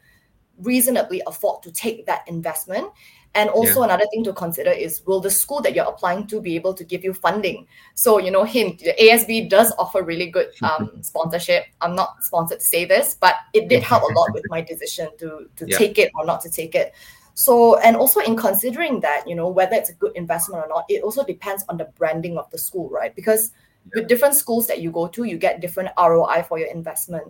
reasonably 0.60 1.22
afford 1.28 1.62
to 1.64 1.72
take 1.72 2.06
that 2.06 2.28
investment 2.28 2.88
and 3.36 3.50
also 3.50 3.82
yeah. 3.82 3.86
another 3.86 4.06
thing 4.12 4.24
to 4.24 4.34
consider 4.34 4.72
is 4.72 5.02
will 5.06 5.20
the 5.20 5.30
school 5.30 5.62
that 5.62 5.76
you're 5.76 5.86
applying 5.86 6.26
to 6.28 6.40
be 6.40 6.56
able 6.56 6.74
to 6.74 6.86
give 6.86 7.04
you 7.04 7.14
funding? 7.14 7.68
So, 7.94 8.18
you 8.18 8.32
know, 8.32 8.46
hint, 8.46 8.80
the 8.80 8.96
ASB 9.00 9.50
does 9.50 9.74
offer 9.78 10.02
really 10.02 10.28
good 10.28 10.48
um, 10.64 10.90
sponsorship. 11.02 11.66
I'm 11.82 11.96
not 11.96 12.24
sponsored 12.24 12.62
to 12.62 12.66
say 12.66 12.86
this, 12.86 13.16
but 13.20 13.36
it 13.54 13.68
did 13.68 13.84
help 13.84 14.04
a 14.04 14.14
lot 14.14 14.34
with 14.34 14.44
my 14.48 14.62
decision 14.62 15.10
to, 15.20 15.50
to 15.58 15.66
yeah. 15.68 15.78
take 15.78 16.00
it 16.00 16.12
or 16.16 16.26
not 16.26 16.42
to 16.42 16.50
take 16.50 16.76
it. 16.76 16.94
So, 17.34 17.78
and 17.80 17.98
also 17.98 18.22
in 18.22 18.38
considering 18.38 19.02
that, 19.02 19.28
you 19.28 19.36
know, 19.36 19.50
whether 19.50 19.76
it's 19.76 19.90
a 19.90 19.96
good 19.96 20.16
investment 20.16 20.64
or 20.64 20.70
not, 20.70 20.86
it 20.88 21.04
also 21.04 21.26
depends 21.26 21.66
on 21.68 21.76
the 21.76 21.92
branding 21.98 22.38
of 22.38 22.50
the 22.52 22.58
school, 22.58 22.90
right? 22.90 23.14
Because 23.14 23.52
yeah. 23.88 24.00
with 24.00 24.08
different 24.08 24.36
schools 24.36 24.66
that 24.68 24.80
you 24.80 24.92
go 24.92 25.08
to, 25.08 25.26
you 25.26 25.38
get 25.38 25.60
different 25.60 25.90
ROI 26.00 26.46
for 26.48 26.58
your 26.58 26.70
investment. 26.70 27.26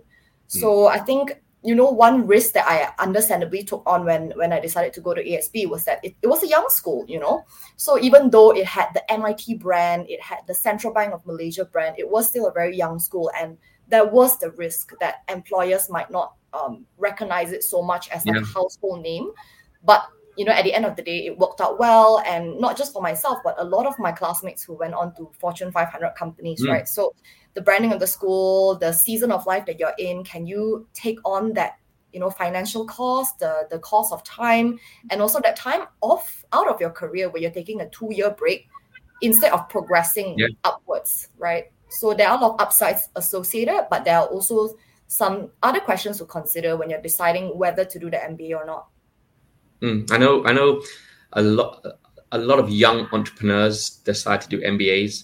So 0.47 0.67
mm. 0.67 0.91
I 0.91 0.99
think 0.99 1.41
you 1.65 1.73
know, 1.73 1.89
one 1.89 2.27
risk 2.27 2.53
that 2.53 2.67
I 2.67 2.93
understandably 3.03 3.63
took 3.63 3.81
on 3.87 4.05
when 4.05 4.31
when 4.35 4.53
I 4.53 4.59
decided 4.59 4.93
to 4.93 5.01
go 5.01 5.15
to 5.15 5.23
ASB 5.23 5.67
was 5.67 5.83
that 5.85 5.99
it, 6.03 6.15
it 6.21 6.27
was 6.27 6.43
a 6.43 6.47
young 6.47 6.69
school, 6.69 7.03
you 7.07 7.19
know. 7.19 7.43
So 7.75 7.99
even 7.99 8.29
though 8.29 8.51
it 8.51 8.65
had 8.65 8.89
the 8.93 9.11
MIT 9.11 9.55
brand, 9.55 10.05
it 10.07 10.21
had 10.21 10.39
the 10.47 10.53
Central 10.53 10.93
Bank 10.93 11.13
of 11.13 11.25
Malaysia 11.25 11.65
brand, 11.65 11.95
it 11.97 12.07
was 12.07 12.27
still 12.27 12.47
a 12.47 12.51
very 12.51 12.77
young 12.77 12.99
school, 12.99 13.31
and 13.39 13.57
there 13.87 14.05
was 14.05 14.37
the 14.37 14.51
risk 14.51 14.93
that 14.99 15.23
employers 15.27 15.89
might 15.89 16.11
not 16.11 16.35
um, 16.53 16.85
recognize 16.97 17.51
it 17.51 17.63
so 17.63 17.81
much 17.81 18.09
as 18.09 18.23
yeah. 18.25 18.37
a 18.37 18.45
household 18.45 19.01
name. 19.01 19.31
But 19.83 20.05
you 20.37 20.45
know, 20.45 20.51
at 20.51 20.65
the 20.65 20.73
end 20.73 20.85
of 20.85 20.95
the 20.95 21.01
day, 21.01 21.25
it 21.25 21.37
worked 21.37 21.61
out 21.61 21.79
well, 21.79 22.21
and 22.27 22.59
not 22.59 22.77
just 22.77 22.93
for 22.93 23.01
myself, 23.01 23.39
but 23.43 23.55
a 23.57 23.63
lot 23.63 23.87
of 23.87 23.97
my 23.97 24.11
classmates 24.11 24.63
who 24.63 24.73
went 24.73 24.93
on 24.93 25.15
to 25.15 25.31
Fortune 25.39 25.71
500 25.71 26.13
companies, 26.15 26.61
mm. 26.61 26.69
right? 26.69 26.87
So 26.87 27.15
the 27.55 27.61
branding 27.61 27.91
of 27.91 27.99
the 27.99 28.07
school, 28.07 28.75
the 28.75 28.91
season 28.91 29.31
of 29.31 29.45
life 29.45 29.65
that 29.65 29.79
you're 29.79 29.95
in, 29.97 30.23
can 30.23 30.45
you 30.45 30.87
take 30.93 31.17
on 31.25 31.53
that, 31.53 31.79
you 32.13 32.19
know, 32.19 32.29
financial 32.29 32.85
cost, 32.85 33.39
the 33.39 33.67
the 33.69 33.79
cost 33.79 34.13
of 34.13 34.23
time, 34.23 34.77
and 35.09 35.21
also 35.21 35.39
that 35.41 35.55
time 35.55 35.87
off 36.01 36.45
out 36.53 36.67
of 36.67 36.79
your 36.79 36.91
career 36.91 37.29
where 37.29 37.41
you're 37.41 37.51
taking 37.51 37.81
a 37.81 37.89
two 37.89 38.09
year 38.11 38.29
break 38.31 38.67
instead 39.21 39.51
of 39.53 39.67
progressing 39.69 40.35
yeah. 40.37 40.47
upwards, 40.63 41.29
right? 41.37 41.71
So 41.89 42.13
there 42.13 42.27
are 42.27 42.37
a 42.37 42.41
lot 42.41 42.53
of 42.55 42.61
upsides 42.61 43.09
associated, 43.15 43.87
but 43.89 44.03
there 44.03 44.17
are 44.17 44.27
also 44.27 44.75
some 45.07 45.51
other 45.63 45.79
questions 45.79 46.17
to 46.17 46.25
consider 46.25 46.75
when 46.75 46.89
you're 46.89 47.01
deciding 47.01 47.57
whether 47.57 47.85
to 47.85 47.99
do 47.99 48.09
the 48.09 48.17
MBA 48.17 48.55
or 48.55 48.65
not. 48.65 48.87
Mm, 49.81 50.11
I 50.11 50.17
know, 50.17 50.45
I 50.45 50.51
know, 50.51 50.81
a 51.33 51.41
lot, 51.41 51.85
a 52.31 52.37
lot 52.37 52.59
of 52.59 52.69
young 52.69 53.07
entrepreneurs 53.11 53.89
decide 53.89 54.41
to 54.41 54.49
do 54.49 54.59
MBAs. 54.61 55.23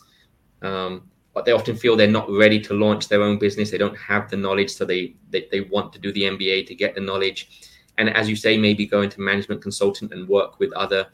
Um, 0.62 1.11
but 1.34 1.46
they 1.46 1.52
often 1.52 1.76
feel 1.76 1.96
they're 1.96 2.08
not 2.08 2.30
ready 2.30 2.60
to 2.60 2.74
launch 2.74 3.08
their 3.08 3.22
own 3.22 3.40
business. 3.40 3.72
They 3.72 3.78
don't 3.78 3.98
have 3.98 4.30
the 4.30 4.38
knowledge, 4.38 4.72
so 4.72 4.86
they, 4.86 5.16
they 5.30 5.48
they 5.52 5.62
want 5.62 5.94
to 5.94 6.00
do 6.00 6.12
the 6.12 6.24
MBA 6.24 6.68
to 6.68 6.76
get 6.76 6.96
the 6.96 7.02
knowledge. 7.02 7.68
And 7.98 8.10
as 8.10 8.30
you 8.30 8.36
say, 8.36 8.58
maybe 8.58 8.86
go 8.86 9.02
into 9.02 9.22
management 9.22 9.62
consultant 9.62 10.14
and 10.14 10.28
work 10.28 10.60
with 10.60 10.74
other 10.74 11.08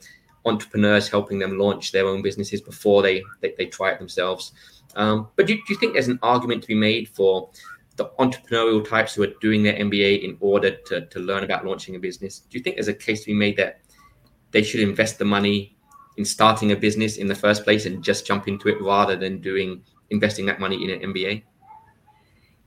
entrepreneurs, 0.45 1.09
helping 1.09 1.39
them 1.39 1.57
launch 1.57 1.91
their 1.91 2.07
own 2.07 2.21
businesses 2.21 2.62
before 2.62 3.01
they 3.01 3.24
they, 3.41 3.53
they 3.57 3.65
try 3.65 3.91
it 3.91 4.00
themselves. 4.00 4.53
Um, 4.95 5.27
but 5.36 5.45
do, 5.45 5.55
do 5.55 5.62
you 5.69 5.75
think 5.75 5.93
there's 5.93 6.07
an 6.07 6.19
argument 6.24 6.63
to 6.63 6.67
be 6.67 6.75
made 6.75 7.09
for 7.09 7.50
the 7.97 8.05
entrepreneurial 8.19 8.88
types 8.88 9.13
who 9.13 9.24
are 9.24 9.33
doing 9.41 9.63
their 9.63 9.74
MBA 9.74 10.24
in 10.24 10.38
order 10.39 10.77
to, 10.86 11.05
to 11.07 11.19
learn 11.19 11.43
about 11.43 11.65
launching 11.65 11.95
a 11.95 12.00
business? 12.00 12.39
Do 12.39 12.57
you 12.57 12.63
think 12.63 12.75
there's 12.75 12.88
a 12.88 12.93
case 12.93 13.21
to 13.21 13.27
be 13.27 13.33
made 13.33 13.57
that 13.57 13.81
they 14.51 14.63
should 14.63 14.81
invest 14.81 15.19
the 15.19 15.25
money 15.25 15.75
in 16.17 16.25
starting 16.25 16.71
a 16.71 16.75
business 16.75 17.17
in 17.17 17.27
the 17.27 17.36
first 17.36 17.63
place 17.63 17.86
and 17.86 18.03
just 18.03 18.25
jump 18.25 18.47
into 18.47 18.69
it 18.69 18.81
rather 18.81 19.15
than 19.15 19.39
doing 19.39 19.81
investing 20.10 20.46
that 20.48 20.60
money 20.60 20.84
in 20.84 20.90
an 20.90 21.14
MBA? 21.14 21.44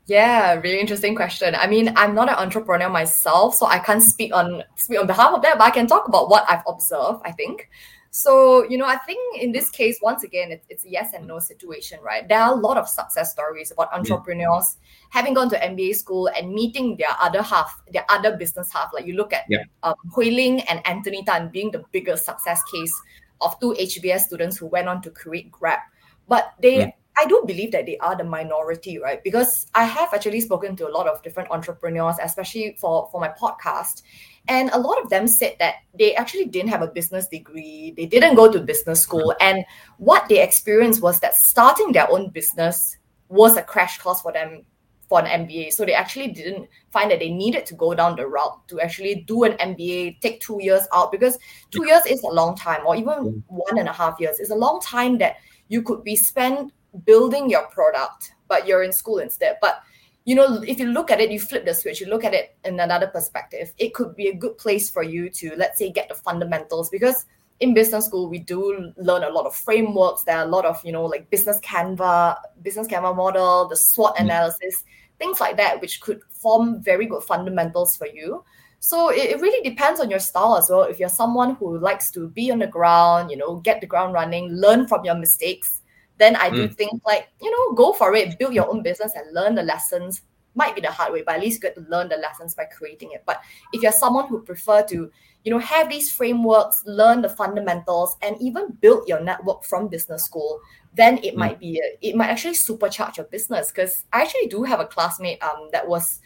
Yeah, 0.07 0.55
really 0.55 0.81
interesting 0.81 1.15
question. 1.15 1.55
I 1.55 1.69
mean, 1.69 1.93
I'm 1.97 2.15
not 2.15 2.29
an 2.29 2.35
entrepreneur 2.35 2.89
myself, 2.89 3.55
so 3.55 3.67
I 3.67 3.79
can't 3.79 4.03
speak 4.03 4.35
on 4.35 4.65
speak 4.75 4.99
on 4.99 5.07
behalf 5.07 5.35
of 5.35 5.43
that, 5.43 5.59
but 5.59 5.65
I 5.65 5.71
can 5.71 5.87
talk 5.87 6.09
about 6.09 6.29
what 6.29 6.45
I've 6.49 6.65
observed, 6.67 7.21
I 7.25 7.31
think. 7.33 7.69
So, 8.13 8.65
you 8.69 8.77
know, 8.77 8.87
I 8.87 8.97
think 8.97 9.41
in 9.41 9.53
this 9.53 9.71
case, 9.71 10.01
once 10.03 10.25
again, 10.25 10.51
it, 10.51 10.65
it's 10.69 10.85
a 10.85 10.91
yes 10.91 11.13
and 11.15 11.29
no 11.29 11.39
situation, 11.39 12.01
right? 12.03 12.29
There 12.29 12.41
are 12.41 12.53
a 12.53 12.57
lot 12.57 12.77
of 12.77 12.89
success 12.89 13.31
stories 13.31 13.71
about 13.71 13.93
entrepreneurs 13.93 14.65
mm. 14.65 14.77
having 15.11 15.35
gone 15.35 15.49
to 15.51 15.57
MBA 15.57 15.95
school 15.95 16.29
and 16.37 16.53
meeting 16.53 16.97
their 16.97 17.15
other 17.21 17.41
half, 17.41 17.81
their 17.93 18.05
other 18.09 18.37
business 18.37 18.73
half. 18.73 18.91
Like 18.93 19.07
you 19.07 19.15
look 19.15 19.33
at 19.33 19.45
yeah. 19.49 19.63
um, 19.85 19.95
Hooi 20.13 20.33
Ling 20.33 20.61
and 20.63 20.85
Anthony 20.89 21.23
Tan 21.23 21.51
being 21.51 21.71
the 21.71 21.85
biggest 21.93 22.25
success 22.25 22.61
case 22.65 22.93
of 23.41 23.59
two 23.61 23.77
HBS 23.79 24.23
students 24.23 24.57
who 24.57 24.67
went 24.67 24.89
on 24.89 25.03
to 25.03 25.11
create 25.11 25.53
Grab. 25.53 25.79
But 26.27 26.55
they 26.61 26.79
mm. 26.79 26.93
I 27.21 27.27
do 27.27 27.45
believe 27.47 27.71
that 27.73 27.85
they 27.85 27.99
are 27.99 28.17
the 28.17 28.25
minority, 28.25 28.99
right? 28.99 29.23
Because 29.23 29.67
I 29.75 29.85
have 29.85 30.15
actually 30.15 30.41
spoken 30.41 30.75
to 30.77 30.89
a 30.89 30.91
lot 30.91 31.07
of 31.07 31.23
different 31.23 31.51
entrepreneurs, 31.51 32.17
especially 32.23 32.77
for, 32.81 33.11
for 33.13 33.21
my 33.21 33.29
podcast. 33.29 34.03
And 34.49 34.71
a 34.71 34.79
lot 34.79 35.03
of 35.03 35.11
them 35.11 35.29
said 35.29 35.57
that 35.59 35.77
they 35.99 36.15
actually 36.15 36.47
didn't 36.47 36.71
have 36.71 36.81
a 36.81 36.87
business 36.87 37.29
degree, 37.29 37.93
they 37.95 38.07
didn't 38.07 38.37
go 38.37 38.51
to 38.51 38.59
business 38.59 39.03
school. 39.03 39.35
Mm-hmm. 39.39 39.49
And 39.49 39.65
what 39.99 40.31
they 40.31 40.43
experienced 40.43 41.03
was 41.03 41.21
that 41.21 41.35
starting 41.35 41.93
their 41.93 42.11
own 42.11 42.31
business 42.31 42.97
was 43.29 43.59
a 43.59 43.63
crash 43.63 43.99
course 43.99 44.23
for 44.23 44.33
them 44.33 44.65
for 45.11 45.21
an 45.23 45.47
MBA. 45.47 45.75
So 45.75 45.85
they 45.85 45.93
actually 45.93 46.29
didn't 46.29 46.71
find 46.91 47.11
that 47.11 47.19
they 47.19 47.31
needed 47.31 47.67
to 47.67 47.75
go 47.75 47.93
down 47.93 48.17
the 48.17 48.27
route 48.27 48.67
to 48.69 48.81
actually 48.81 49.17
do 49.27 49.45
an 49.45 49.59
MBA, 49.59 50.21
take 50.21 50.41
two 50.41 50.59
years 50.63 50.87
out, 50.95 51.13
because 51.13 51.39
two 51.71 51.87
years 51.87 52.07
is 52.07 52.23
a 52.23 52.29
long 52.29 52.57
time, 52.57 52.87
or 52.87 52.97
even 52.97 53.45
one 53.49 53.79
and 53.79 53.89
a 53.89 53.93
half 53.93 54.19
years 54.19 54.41
is 54.41 54.49
a 54.49 54.55
long 54.55 54.81
time 54.81 55.19
that 55.19 55.37
you 55.69 55.83
could 55.83 56.03
be 56.03 56.17
spent 56.17 56.73
building 57.05 57.51
your 57.51 57.67
product, 57.69 58.35
but 58.49 58.67
you're 58.67 58.83
in 58.83 58.93
school 58.93 59.19
instead. 59.19 59.57
But 59.61 59.83
you 60.25 60.35
know, 60.35 60.63
if 60.67 60.79
you 60.79 60.87
look 60.87 61.11
at 61.11 61.21
it, 61.21 61.31
you 61.31 61.41
flip 61.41 61.65
the 61.65 61.75
switch, 61.75 62.01
you 62.01 62.07
look 62.07 62.25
at 62.25 62.35
it 62.35 62.57
in 62.65 62.79
another 62.79 63.07
perspective, 63.07 63.73
it 63.79 63.95
could 63.95 64.15
be 64.15 64.29
a 64.29 64.35
good 64.35 64.59
place 64.59 64.91
for 64.91 65.03
you 65.03 65.31
to, 65.31 65.55
let's 65.57 65.79
say, 65.79 65.91
get 65.91 66.09
the 66.09 66.15
fundamentals 66.15 66.91
because 66.91 67.25
in 67.61 67.75
business 67.75 68.07
school 68.07 68.29
we 68.29 68.39
do 68.39 68.93
learn 68.97 69.23
a 69.23 69.29
lot 69.29 69.47
of 69.47 69.55
frameworks 69.55 70.23
there 70.25 70.39
are 70.39 70.45
a 70.45 70.49
lot 70.49 70.65
of 70.65 70.81
you 70.85 70.93
know 70.93 71.05
like 71.05 71.29
business 71.31 71.61
canva 71.61 72.37
business 72.63 72.87
canva 72.87 73.15
model 73.15 73.69
the 73.69 73.77
swot 73.77 74.15
mm-hmm. 74.15 74.25
analysis 74.25 74.83
things 75.19 75.41
like 75.41 75.57
that 75.57 75.81
which 75.81 76.01
could 76.01 76.21
form 76.31 76.83
very 76.83 77.07
good 77.07 77.23
fundamentals 77.23 77.97
for 77.97 78.07
you 78.07 78.43
so 78.79 79.11
it, 79.11 79.31
it 79.31 79.41
really 79.41 79.63
depends 79.69 80.01
on 80.01 80.11
your 80.11 80.19
style 80.19 80.57
as 80.57 80.71
well 80.71 80.83
if 80.83 80.99
you're 80.99 81.09
someone 81.11 81.55
who 81.57 81.79
likes 81.79 82.11
to 82.11 82.29
be 82.29 82.51
on 82.51 82.59
the 82.59 82.67
ground 82.67 83.31
you 83.31 83.37
know 83.37 83.57
get 83.57 83.81
the 83.81 83.87
ground 83.87 84.15
running 84.15 84.49
learn 84.49 84.89
from 84.89 85.05
your 85.05 85.15
mistakes 85.15 85.80
then 86.21 86.37
I 86.37 86.51
do 86.51 86.69
mm. 86.69 86.75
think 86.75 87.03
like, 87.07 87.29
you 87.41 87.51
know, 87.51 87.75
go 87.75 87.93
for 87.93 88.15
it, 88.15 88.39
build 88.39 88.53
your 88.53 88.69
own 88.69 88.83
business 88.83 89.13
and 89.17 89.33
learn 89.35 89.55
the 89.55 89.63
lessons. 89.63 90.23
Might 90.55 90.75
be 90.75 90.81
the 90.81 90.91
hard 90.91 91.13
way, 91.13 91.23
but 91.25 91.37
at 91.37 91.41
least 91.41 91.57
you 91.57 91.61
get 91.61 91.77
to 91.77 91.87
learn 91.89 92.09
the 92.09 92.17
lessons 92.17 92.55
by 92.55 92.65
creating 92.65 93.13
it. 93.13 93.23
But 93.25 93.41
if 93.73 93.83
you're 93.83 93.93
someone 93.93 94.29
who 94.29 94.43
prefer 94.43 94.83
to, 94.89 95.11
you 95.45 95.51
know, 95.51 95.59
have 95.59 95.89
these 95.89 96.13
frameworks, 96.13 96.83
learn 96.85 97.23
the 97.23 97.29
fundamentals, 97.29 98.17
and 98.21 98.37
even 98.41 98.73
build 98.81 99.09
your 99.09 99.21
network 99.21 99.65
from 99.65 99.89
business 99.89 100.25
school, 100.25 100.61
then 100.93 101.19
it 101.19 101.35
mm. 101.35 101.39
might 101.39 101.59
be 101.59 101.79
a, 101.79 102.07
it 102.07 102.17
might 102.17 102.29
actually 102.29 102.55
supercharge 102.55 103.17
your 103.17 103.27
business. 103.27 103.71
Because 103.71 104.05
I 104.13 104.23
actually 104.23 104.49
do 104.49 104.63
have 104.65 104.81
a 104.81 104.87
classmate 104.87 105.43
um 105.43 105.69
that 105.73 105.89
was 105.89 106.21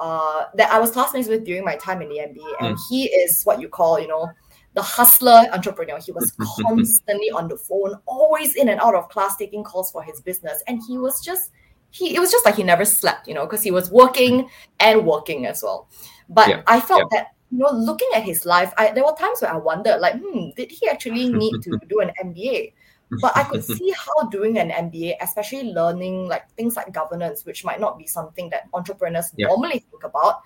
uh 0.00 0.44
that 0.54 0.72
I 0.72 0.80
was 0.80 0.90
classmates 0.90 1.28
with 1.28 1.44
during 1.44 1.64
my 1.64 1.76
time 1.76 2.02
in 2.02 2.08
the 2.08 2.16
MBA, 2.16 2.66
and 2.66 2.76
mm. 2.76 2.80
he 2.88 3.04
is 3.04 3.44
what 3.44 3.60
you 3.60 3.68
call, 3.68 4.00
you 4.00 4.08
know, 4.08 4.28
the 4.76 4.82
hustler 4.82 5.46
entrepreneur. 5.52 5.98
He 5.98 6.12
was 6.12 6.32
constantly 6.62 7.30
on 7.30 7.48
the 7.48 7.56
phone, 7.56 7.94
always 8.06 8.54
in 8.54 8.68
and 8.68 8.78
out 8.80 8.94
of 8.94 9.08
class, 9.08 9.36
taking 9.36 9.64
calls 9.64 9.90
for 9.90 10.02
his 10.02 10.20
business. 10.20 10.62
And 10.68 10.80
he 10.86 10.98
was 10.98 11.24
just, 11.24 11.50
he 11.90 12.14
it 12.14 12.20
was 12.20 12.30
just 12.30 12.44
like 12.44 12.56
he 12.56 12.62
never 12.62 12.84
slept, 12.84 13.26
you 13.26 13.34
know, 13.34 13.46
because 13.46 13.62
he 13.62 13.70
was 13.70 13.90
working 13.90 14.48
and 14.78 15.04
working 15.04 15.46
as 15.46 15.62
well. 15.62 15.88
But 16.28 16.48
yeah. 16.48 16.62
I 16.66 16.78
felt 16.78 17.04
yeah. 17.10 17.18
that, 17.18 17.26
you 17.50 17.58
know, 17.58 17.70
looking 17.70 18.10
at 18.14 18.22
his 18.22 18.44
life, 18.44 18.72
I, 18.76 18.92
there 18.92 19.04
were 19.04 19.16
times 19.18 19.40
where 19.40 19.52
I 19.52 19.56
wondered, 19.56 19.98
like, 19.98 20.20
hmm, 20.20 20.50
did 20.56 20.70
he 20.70 20.88
actually 20.88 21.30
need 21.30 21.62
to 21.62 21.80
do 21.88 22.00
an 22.00 22.10
MBA? 22.22 22.74
But 23.22 23.36
I 23.36 23.44
could 23.44 23.64
see 23.64 23.94
how 23.96 24.28
doing 24.28 24.58
an 24.58 24.68
MBA, 24.70 25.14
especially 25.20 25.72
learning 25.72 26.26
like 26.26 26.50
things 26.50 26.74
like 26.74 26.92
governance, 26.92 27.46
which 27.46 27.64
might 27.64 27.80
not 27.80 27.96
be 27.96 28.06
something 28.06 28.50
that 28.50 28.68
entrepreneurs 28.74 29.32
yeah. 29.36 29.46
normally 29.46 29.78
think 29.90 30.02
about, 30.02 30.42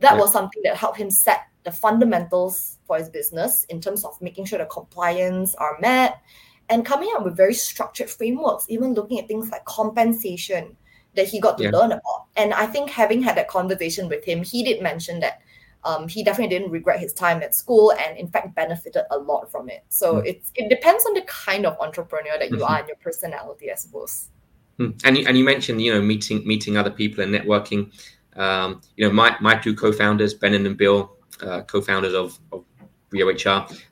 that 0.00 0.18
was 0.18 0.32
something 0.32 0.60
that 0.64 0.76
helped 0.76 0.98
him 0.98 1.10
set 1.10 1.46
the 1.64 1.72
fundamentals 1.72 2.78
for 2.86 2.98
his 2.98 3.08
business 3.08 3.64
in 3.64 3.80
terms 3.80 4.04
of 4.04 4.20
making 4.20 4.44
sure 4.44 4.58
the 4.58 4.66
compliance 4.66 5.54
are 5.56 5.78
met 5.80 6.20
and 6.68 6.86
coming 6.86 7.10
up 7.14 7.24
with 7.24 7.36
very 7.36 7.54
structured 7.54 8.10
frameworks, 8.10 8.66
even 8.68 8.94
looking 8.94 9.18
at 9.18 9.28
things 9.28 9.50
like 9.50 9.64
compensation 9.64 10.76
that 11.14 11.28
he 11.28 11.40
got 11.40 11.58
to 11.58 11.64
yeah. 11.64 11.70
learn 11.70 11.92
about. 11.92 12.26
And 12.36 12.54
I 12.54 12.66
think 12.66 12.90
having 12.90 13.22
had 13.22 13.36
that 13.36 13.48
conversation 13.48 14.08
with 14.08 14.24
him, 14.24 14.42
he 14.42 14.62
did 14.62 14.82
mention 14.82 15.20
that 15.20 15.42
um, 15.84 16.08
he 16.08 16.22
definitely 16.22 16.56
didn't 16.56 16.70
regret 16.70 17.00
his 17.00 17.12
time 17.12 17.42
at 17.42 17.54
school 17.54 17.92
and 17.92 18.16
in 18.16 18.28
fact 18.28 18.54
benefited 18.54 19.02
a 19.10 19.18
lot 19.18 19.50
from 19.50 19.68
it. 19.68 19.84
So 19.88 20.16
mm. 20.16 20.26
it's 20.26 20.52
it 20.54 20.68
depends 20.68 21.04
on 21.06 21.14
the 21.14 21.22
kind 21.22 21.66
of 21.66 21.76
entrepreneur 21.80 22.38
that 22.38 22.50
you 22.50 22.56
mm-hmm. 22.56 22.72
are 22.72 22.78
and 22.78 22.88
your 22.88 22.96
personality, 22.98 23.70
I 23.70 23.74
suppose. 23.74 24.28
Mm. 24.78 25.00
And 25.04 25.18
you, 25.18 25.24
and 25.26 25.36
you 25.36 25.44
mentioned 25.44 25.82
you 25.82 25.92
know 25.92 26.00
meeting 26.00 26.46
meeting 26.46 26.76
other 26.76 26.90
people 26.90 27.24
and 27.24 27.34
networking. 27.34 27.92
Um, 28.36 28.80
you 28.96 29.06
know 29.06 29.12
my 29.12 29.36
my 29.40 29.56
two 29.56 29.74
co-founders 29.74 30.34
Ben 30.34 30.54
and 30.54 30.76
Bill 30.76 31.16
uh, 31.42 31.62
co-founders 31.62 32.14
of, 32.14 32.38
of 32.52 32.64
Brio 33.10 33.30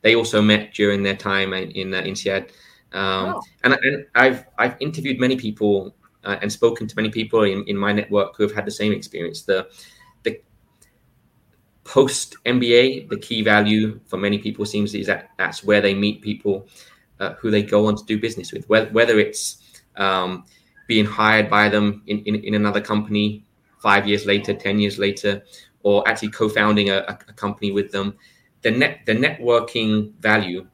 They 0.02 0.14
also 0.14 0.40
met 0.40 0.72
during 0.74 1.02
their 1.02 1.16
time 1.16 1.52
in 1.52 1.70
in, 1.72 1.94
uh, 1.94 2.02
INSEAD. 2.02 2.50
Um, 2.92 3.34
wow. 3.34 3.42
and, 3.62 3.74
and 3.74 4.06
I've 4.14 4.44
I've 4.58 4.76
interviewed 4.80 5.20
many 5.20 5.36
people 5.36 5.94
uh, 6.24 6.38
and 6.42 6.50
spoken 6.50 6.86
to 6.88 6.96
many 6.96 7.10
people 7.10 7.44
in, 7.44 7.64
in 7.64 7.76
my 7.76 7.92
network 7.92 8.36
who 8.36 8.42
have 8.42 8.52
had 8.52 8.66
the 8.66 8.70
same 8.70 8.92
experience. 8.92 9.42
The 9.42 9.68
the 10.22 10.40
post 11.84 12.36
MBA, 12.46 13.08
the 13.08 13.18
key 13.18 13.42
value 13.42 14.00
for 14.06 14.16
many 14.16 14.38
people 14.38 14.64
seems 14.64 14.94
is 14.94 15.06
that 15.06 15.30
that's 15.38 15.62
where 15.62 15.80
they 15.80 15.94
meet 15.94 16.22
people 16.22 16.66
uh, 17.20 17.34
who 17.34 17.50
they 17.50 17.62
go 17.62 17.86
on 17.86 17.96
to 17.96 18.04
do 18.04 18.18
business 18.18 18.52
with, 18.52 18.68
whether, 18.68 18.90
whether 18.90 19.18
it's 19.18 19.82
um, 19.96 20.44
being 20.86 21.04
hired 21.04 21.50
by 21.50 21.68
them 21.68 22.02
in, 22.06 22.20
in, 22.24 22.36
in, 22.36 22.54
another 22.54 22.80
company 22.80 23.44
five 23.78 24.08
years 24.08 24.24
later, 24.26 24.54
10 24.54 24.78
years 24.78 24.98
later, 24.98 25.42
or 25.82 26.06
actually 26.08 26.30
co-founding 26.30 26.90
a, 26.90 26.98
a 27.08 27.32
company 27.32 27.72
with 27.72 27.90
them. 27.90 28.16
The 28.62 28.70
net 28.70 29.00
the 29.06 29.14
networking 29.14 30.12
value 30.20 30.66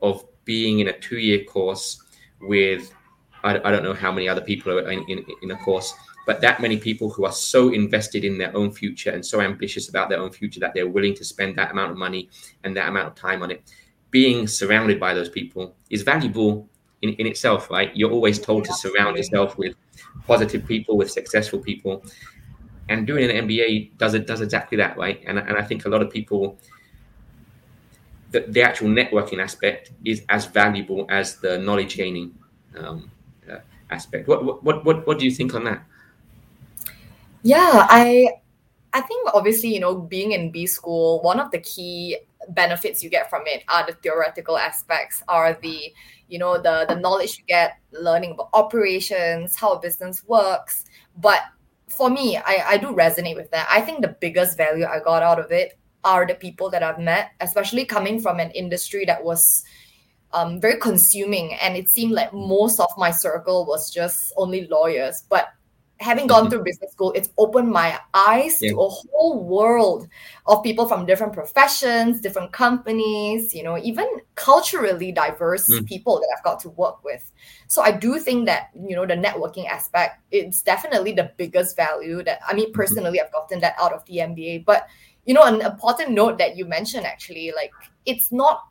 of 0.00 0.24
being 0.44 0.80
in 0.80 0.88
a 0.88 0.98
two-year 0.98 1.44
course 1.44 2.02
with 2.40 2.92
I, 3.44 3.58
I 3.64 3.70
don't 3.70 3.82
know 3.82 3.94
how 3.94 4.12
many 4.12 4.28
other 4.28 4.40
people 4.40 4.72
are 4.72 4.90
in, 4.90 5.04
in, 5.08 5.24
in 5.42 5.50
a 5.50 5.56
course 5.56 5.94
but 6.26 6.40
that 6.40 6.60
many 6.60 6.76
people 6.76 7.10
who 7.10 7.24
are 7.24 7.32
so 7.32 7.72
invested 7.72 8.24
in 8.24 8.38
their 8.38 8.56
own 8.56 8.70
future 8.70 9.10
and 9.10 9.24
so 9.24 9.40
ambitious 9.40 9.88
about 9.88 10.08
their 10.08 10.20
own 10.20 10.30
future 10.30 10.60
that 10.60 10.72
they're 10.74 10.88
willing 10.88 11.14
to 11.14 11.24
spend 11.24 11.56
that 11.56 11.72
amount 11.72 11.90
of 11.90 11.96
money 11.96 12.28
and 12.64 12.76
that 12.76 12.88
amount 12.88 13.08
of 13.08 13.14
time 13.14 13.42
on 13.42 13.50
it. 13.50 13.62
Being 14.10 14.46
surrounded 14.46 15.00
by 15.00 15.14
those 15.14 15.28
people 15.28 15.74
is 15.90 16.02
valuable 16.02 16.68
in, 17.02 17.10
in 17.14 17.26
itself 17.26 17.70
right? 17.70 17.94
You're 17.96 18.12
always 18.12 18.38
told 18.38 18.64
to 18.66 18.72
surround 18.72 19.16
yourself 19.16 19.58
with 19.58 19.74
positive 20.26 20.64
people 20.64 20.96
with 20.96 21.10
successful 21.10 21.58
people 21.58 22.04
and 22.88 23.06
doing 23.06 23.30
an 23.30 23.46
mba 23.46 23.90
does 23.98 24.14
it 24.14 24.26
does 24.26 24.40
exactly 24.40 24.76
that 24.76 24.96
right? 24.96 25.22
And, 25.26 25.38
and 25.38 25.56
i 25.56 25.62
think 25.62 25.84
a 25.84 25.88
lot 25.88 26.02
of 26.02 26.10
people 26.10 26.58
the, 28.32 28.40
the 28.48 28.62
actual 28.62 28.88
networking 28.88 29.40
aspect 29.40 29.92
is 30.04 30.24
as 30.28 30.46
valuable 30.46 31.06
as 31.08 31.36
the 31.36 31.58
knowledge 31.58 31.96
gaining 31.96 32.34
um, 32.76 33.10
uh, 33.50 33.58
aspect. 33.90 34.26
What, 34.26 34.64
what 34.64 34.84
what 34.84 35.06
what 35.06 35.18
do 35.18 35.24
you 35.24 35.30
think 35.30 35.54
on 35.54 35.64
that? 35.64 35.84
Yeah, 37.42 37.86
I 37.88 38.28
I 38.92 39.00
think 39.02 39.28
obviously, 39.34 39.72
you 39.72 39.80
know, 39.80 39.94
being 39.94 40.32
in 40.32 40.50
B 40.50 40.66
school, 40.66 41.20
one 41.22 41.38
of 41.38 41.50
the 41.50 41.58
key 41.58 42.18
benefits 42.48 43.02
you 43.02 43.10
get 43.10 43.30
from 43.30 43.42
it 43.46 43.62
are 43.68 43.86
the 43.86 43.92
theoretical 43.92 44.58
aspects, 44.58 45.22
are 45.28 45.54
the, 45.62 45.92
you 46.28 46.38
know, 46.38 46.60
the 46.60 46.86
the 46.88 46.96
knowledge 46.96 47.38
you 47.38 47.44
get 47.46 47.78
learning 47.92 48.32
about 48.32 48.48
operations, 48.54 49.56
how 49.56 49.72
a 49.72 49.80
business 49.80 50.24
works. 50.26 50.86
But 51.18 51.40
for 51.96 52.10
me, 52.10 52.36
I, 52.36 52.64
I 52.66 52.76
do 52.78 52.88
resonate 52.88 53.36
with 53.36 53.50
that. 53.50 53.66
I 53.70 53.80
think 53.80 54.00
the 54.00 54.16
biggest 54.20 54.56
value 54.56 54.86
I 54.86 55.00
got 55.00 55.22
out 55.22 55.38
of 55.38 55.50
it 55.52 55.78
are 56.04 56.26
the 56.26 56.34
people 56.34 56.70
that 56.70 56.82
I've 56.82 56.98
met, 56.98 57.30
especially 57.40 57.84
coming 57.84 58.20
from 58.20 58.40
an 58.40 58.50
industry 58.50 59.04
that 59.06 59.22
was 59.22 59.64
um, 60.32 60.60
very 60.60 60.78
consuming. 60.78 61.54
And 61.54 61.76
it 61.76 61.88
seemed 61.88 62.12
like 62.12 62.32
most 62.32 62.80
of 62.80 62.88
my 62.96 63.10
circle 63.10 63.66
was 63.66 63.90
just 63.90 64.32
only 64.36 64.66
lawyers. 64.66 65.22
But 65.28 65.48
having 66.02 66.26
gone 66.26 66.50
through 66.50 66.64
business 66.64 66.92
school, 66.92 67.12
it's 67.12 67.30
opened 67.38 67.70
my 67.70 67.98
eyes 68.12 68.58
yeah. 68.60 68.70
to 68.72 68.80
a 68.80 68.88
whole 68.88 69.42
world 69.44 70.08
of 70.46 70.62
people 70.62 70.86
from 70.86 71.06
different 71.06 71.32
professions, 71.32 72.20
different 72.20 72.52
companies, 72.52 73.54
you 73.54 73.62
know, 73.62 73.78
even 73.78 74.06
culturally 74.34 75.12
diverse 75.12 75.70
mm. 75.70 75.86
people 75.86 76.16
that 76.16 76.34
I've 76.36 76.44
got 76.44 76.60
to 76.60 76.70
work 76.70 77.02
with. 77.04 77.32
So 77.68 77.82
I 77.82 77.92
do 77.92 78.18
think 78.18 78.46
that, 78.46 78.70
you 78.86 78.96
know, 78.96 79.06
the 79.06 79.14
networking 79.14 79.68
aspect, 79.68 80.20
it's 80.30 80.60
definitely 80.60 81.12
the 81.12 81.32
biggest 81.36 81.76
value 81.76 82.22
that 82.24 82.40
I 82.46 82.54
mean, 82.54 82.66
mm-hmm. 82.66 82.74
personally. 82.74 83.20
I've 83.20 83.32
gotten 83.32 83.60
that 83.60 83.76
out 83.80 83.92
of 83.92 84.04
the 84.06 84.18
MBA. 84.18 84.64
But, 84.64 84.86
you 85.24 85.34
know, 85.34 85.42
an 85.44 85.62
important 85.62 86.10
note 86.10 86.38
that 86.38 86.56
you 86.56 86.66
mentioned 86.66 87.06
actually, 87.06 87.52
like, 87.54 87.72
it's 88.04 88.32
not 88.32 88.64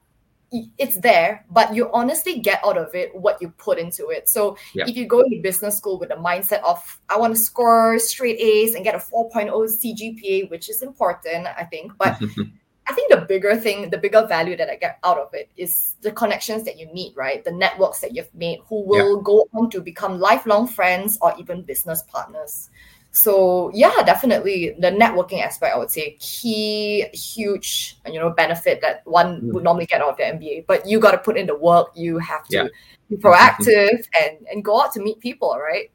it's 0.51 0.97
there, 0.97 1.45
but 1.49 1.73
you 1.73 1.89
honestly 1.93 2.39
get 2.39 2.59
out 2.65 2.77
of 2.77 2.93
it 2.93 3.15
what 3.15 3.41
you 3.41 3.49
put 3.57 3.79
into 3.79 4.09
it. 4.09 4.27
So 4.27 4.57
if 4.75 4.97
you 4.97 5.07
go 5.07 5.21
into 5.21 5.41
business 5.41 5.77
school 5.77 5.97
with 5.97 6.09
the 6.09 6.15
mindset 6.15 6.61
of 6.63 6.99
I 7.09 7.17
want 7.17 7.35
to 7.35 7.41
score 7.41 7.97
straight 7.99 8.37
A's 8.39 8.75
and 8.75 8.83
get 8.83 8.95
a 8.95 8.97
4.0 8.97 9.49
CGPA, 9.49 10.49
which 10.49 10.69
is 10.69 10.81
important, 10.81 11.47
I 11.47 11.63
think, 11.63 11.93
but 11.97 12.21
I 12.87 12.93
think 12.93 13.11
the 13.11 13.21
bigger 13.21 13.55
thing, 13.55 13.89
the 13.89 13.97
bigger 13.97 14.25
value 14.27 14.57
that 14.57 14.69
I 14.69 14.75
get 14.75 14.99
out 15.05 15.17
of 15.17 15.33
it 15.33 15.49
is 15.55 15.95
the 16.01 16.11
connections 16.11 16.63
that 16.63 16.77
you 16.77 16.91
meet, 16.93 17.15
right? 17.15 17.43
The 17.43 17.51
networks 17.51 18.01
that 18.01 18.13
you've 18.13 18.33
made 18.33 18.59
who 18.67 18.83
will 18.83 19.21
go 19.21 19.47
on 19.53 19.69
to 19.69 19.79
become 19.79 20.19
lifelong 20.19 20.67
friends 20.67 21.17
or 21.21 21.33
even 21.39 21.61
business 21.61 22.03
partners 22.03 22.69
so 23.11 23.69
yeah 23.73 24.01
definitely 24.05 24.73
the 24.79 24.89
networking 24.89 25.43
aspect 25.43 25.75
i 25.75 25.77
would 25.77 25.91
say 25.91 26.15
key 26.19 27.05
huge 27.13 27.97
you 28.07 28.19
know 28.19 28.29
benefit 28.29 28.79
that 28.81 29.01
one 29.05 29.41
mm. 29.41 29.51
would 29.51 29.63
normally 29.63 29.85
get 29.85 30.01
out 30.01 30.11
of 30.11 30.17
the 30.17 30.23
mba 30.23 30.65
but 30.65 30.87
you 30.87 30.99
got 30.99 31.11
to 31.11 31.17
put 31.17 31.37
in 31.37 31.45
the 31.45 31.55
work 31.57 31.89
you 31.93 32.17
have 32.17 32.45
to 32.47 32.55
yeah. 32.55 32.67
be 33.09 33.17
proactive 33.17 34.07
and 34.21 34.37
and 34.49 34.63
go 34.63 34.81
out 34.81 34.93
to 34.93 35.01
meet 35.01 35.19
people 35.19 35.57
right? 35.59 35.91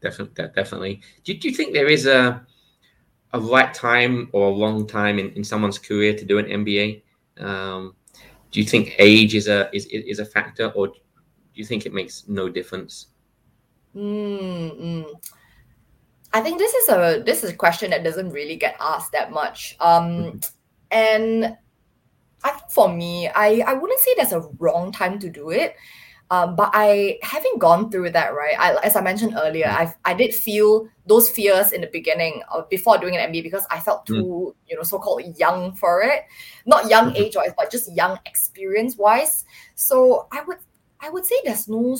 Definitely 0.00 0.48
definitely. 0.54 1.00
Do, 1.24 1.34
do 1.34 1.48
you 1.48 1.54
think 1.54 1.72
there 1.72 1.88
is 1.88 2.06
a 2.06 2.44
a 3.32 3.40
right 3.40 3.72
time 3.72 4.28
or 4.32 4.48
a 4.48 4.50
long 4.50 4.86
time 4.86 5.18
in, 5.18 5.30
in 5.32 5.44
someone's 5.44 5.78
career 5.78 6.14
to 6.16 6.24
do 6.24 6.38
an 6.38 6.46
mba 6.46 7.02
um, 7.38 7.94
do 8.50 8.60
you 8.60 8.66
think 8.66 8.96
age 8.98 9.34
is 9.34 9.48
a 9.48 9.70
is, 9.74 9.86
is 9.86 10.18
a 10.18 10.24
factor 10.24 10.68
or 10.70 10.88
do 10.88 10.94
you 11.54 11.64
think 11.64 11.86
it 11.86 11.92
makes 11.92 12.28
no 12.28 12.48
difference? 12.48 13.08
Mm, 13.94 15.04
I 16.32 16.40
think 16.40 16.58
this 16.58 16.74
is 16.74 16.88
a 16.88 17.22
this 17.24 17.42
is 17.42 17.50
a 17.50 17.56
question 17.56 17.90
that 17.90 18.04
doesn't 18.04 18.30
really 18.30 18.56
get 18.56 18.76
asked 18.80 19.12
that 19.12 19.32
much. 19.32 19.76
Um, 19.80 20.04
mm-hmm. 20.04 20.38
and 20.90 21.56
I 22.44 22.50
think 22.50 22.70
for 22.70 22.88
me, 22.88 23.28
I 23.28 23.62
I 23.66 23.74
wouldn't 23.74 24.00
say 24.00 24.14
there's 24.16 24.32
a 24.32 24.48
wrong 24.58 24.92
time 24.92 25.18
to 25.20 25.28
do 25.28 25.50
it. 25.50 25.76
Um, 26.32 26.54
but 26.54 26.70
I 26.72 27.18
having 27.22 27.58
gone 27.58 27.90
through 27.90 28.10
that, 28.10 28.34
right? 28.34 28.54
I, 28.56 28.76
as 28.84 28.94
I 28.94 29.00
mentioned 29.00 29.36
earlier, 29.36 29.66
mm. 29.66 29.74
I 29.74 29.94
I 30.04 30.14
did 30.14 30.32
feel 30.32 30.88
those 31.06 31.28
fears 31.28 31.72
in 31.72 31.80
the 31.80 31.88
beginning 31.88 32.42
uh, 32.52 32.62
before 32.70 32.98
doing 32.98 33.16
an 33.16 33.32
MBA 33.32 33.42
because 33.42 33.66
I 33.68 33.80
felt 33.80 34.02
mm. 34.02 34.14
too, 34.14 34.24
mm. 34.24 34.54
you 34.68 34.76
know, 34.76 34.84
so-called 34.84 35.22
young 35.36 35.74
for 35.74 36.02
it. 36.02 36.22
Not 36.66 36.88
young 36.88 37.06
mm-hmm. 37.06 37.16
age-wise, 37.16 37.52
but 37.58 37.72
just 37.72 37.92
young 37.92 38.20
experience-wise. 38.26 39.44
So 39.74 40.28
I 40.30 40.42
would 40.42 40.58
I 41.00 41.10
would 41.10 41.26
say 41.26 41.34
there's 41.44 41.66
no 41.66 41.98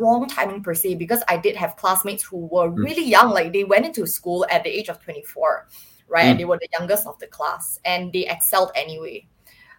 wrong 0.00 0.28
timing 0.28 0.62
per 0.62 0.74
se 0.74 0.94
because 0.96 1.22
I 1.28 1.36
did 1.36 1.56
have 1.56 1.76
classmates 1.76 2.22
who 2.22 2.46
were 2.46 2.68
mm. 2.70 2.76
really 2.76 3.04
young, 3.04 3.30
like 3.30 3.52
they 3.52 3.64
went 3.64 3.86
into 3.86 4.06
school 4.06 4.46
at 4.50 4.64
the 4.64 4.70
age 4.70 4.88
of 4.88 5.02
24, 5.02 5.68
right? 6.08 6.24
Mm. 6.24 6.30
And 6.30 6.40
they 6.40 6.44
were 6.44 6.58
the 6.58 6.68
youngest 6.78 7.06
of 7.06 7.18
the 7.18 7.26
class 7.26 7.78
and 7.84 8.12
they 8.12 8.26
excelled 8.26 8.72
anyway. 8.74 9.26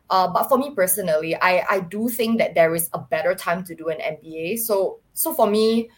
Uh, 0.09 0.27
but 0.27 0.47
for 0.47 0.57
me 0.57 0.73
personally, 0.73 1.35
I, 1.35 1.65
I 1.69 1.79
do 1.81 2.07
think 2.09 2.37
that 2.37 2.55
there 2.55 2.73
is 2.73 2.89
a 2.93 2.99
better 2.99 3.35
time 3.35 3.63
to 3.65 3.75
do 3.75 3.89
an 3.89 3.97
MBA. 3.99 4.59
So 4.59 4.99
so 5.13 5.33
for 5.33 5.49
me, 5.49 5.89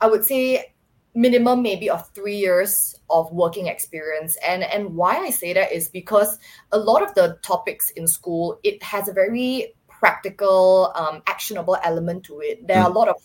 I 0.00 0.06
would 0.06 0.24
say 0.24 0.74
minimum 1.14 1.62
maybe 1.62 1.90
of 1.90 2.08
three 2.14 2.36
years 2.36 2.94
of 3.10 3.30
working 3.32 3.66
experience. 3.66 4.36
And 4.46 4.62
and 4.62 4.94
why 4.94 5.16
I 5.18 5.30
say 5.30 5.52
that 5.52 5.72
is 5.72 5.88
because 5.88 6.38
a 6.72 6.78
lot 6.78 7.02
of 7.02 7.14
the 7.14 7.38
topics 7.42 7.90
in 7.90 8.06
school, 8.06 8.58
it 8.62 8.82
has 8.82 9.08
a 9.08 9.12
very 9.12 9.74
practical, 9.98 10.92
um, 10.94 11.22
actionable 11.26 11.76
element 11.82 12.24
to 12.24 12.40
it. 12.40 12.66
There 12.66 12.76
mm. 12.76 12.84
are 12.84 12.90
a 12.90 12.92
lot 12.92 13.08
of 13.08 13.16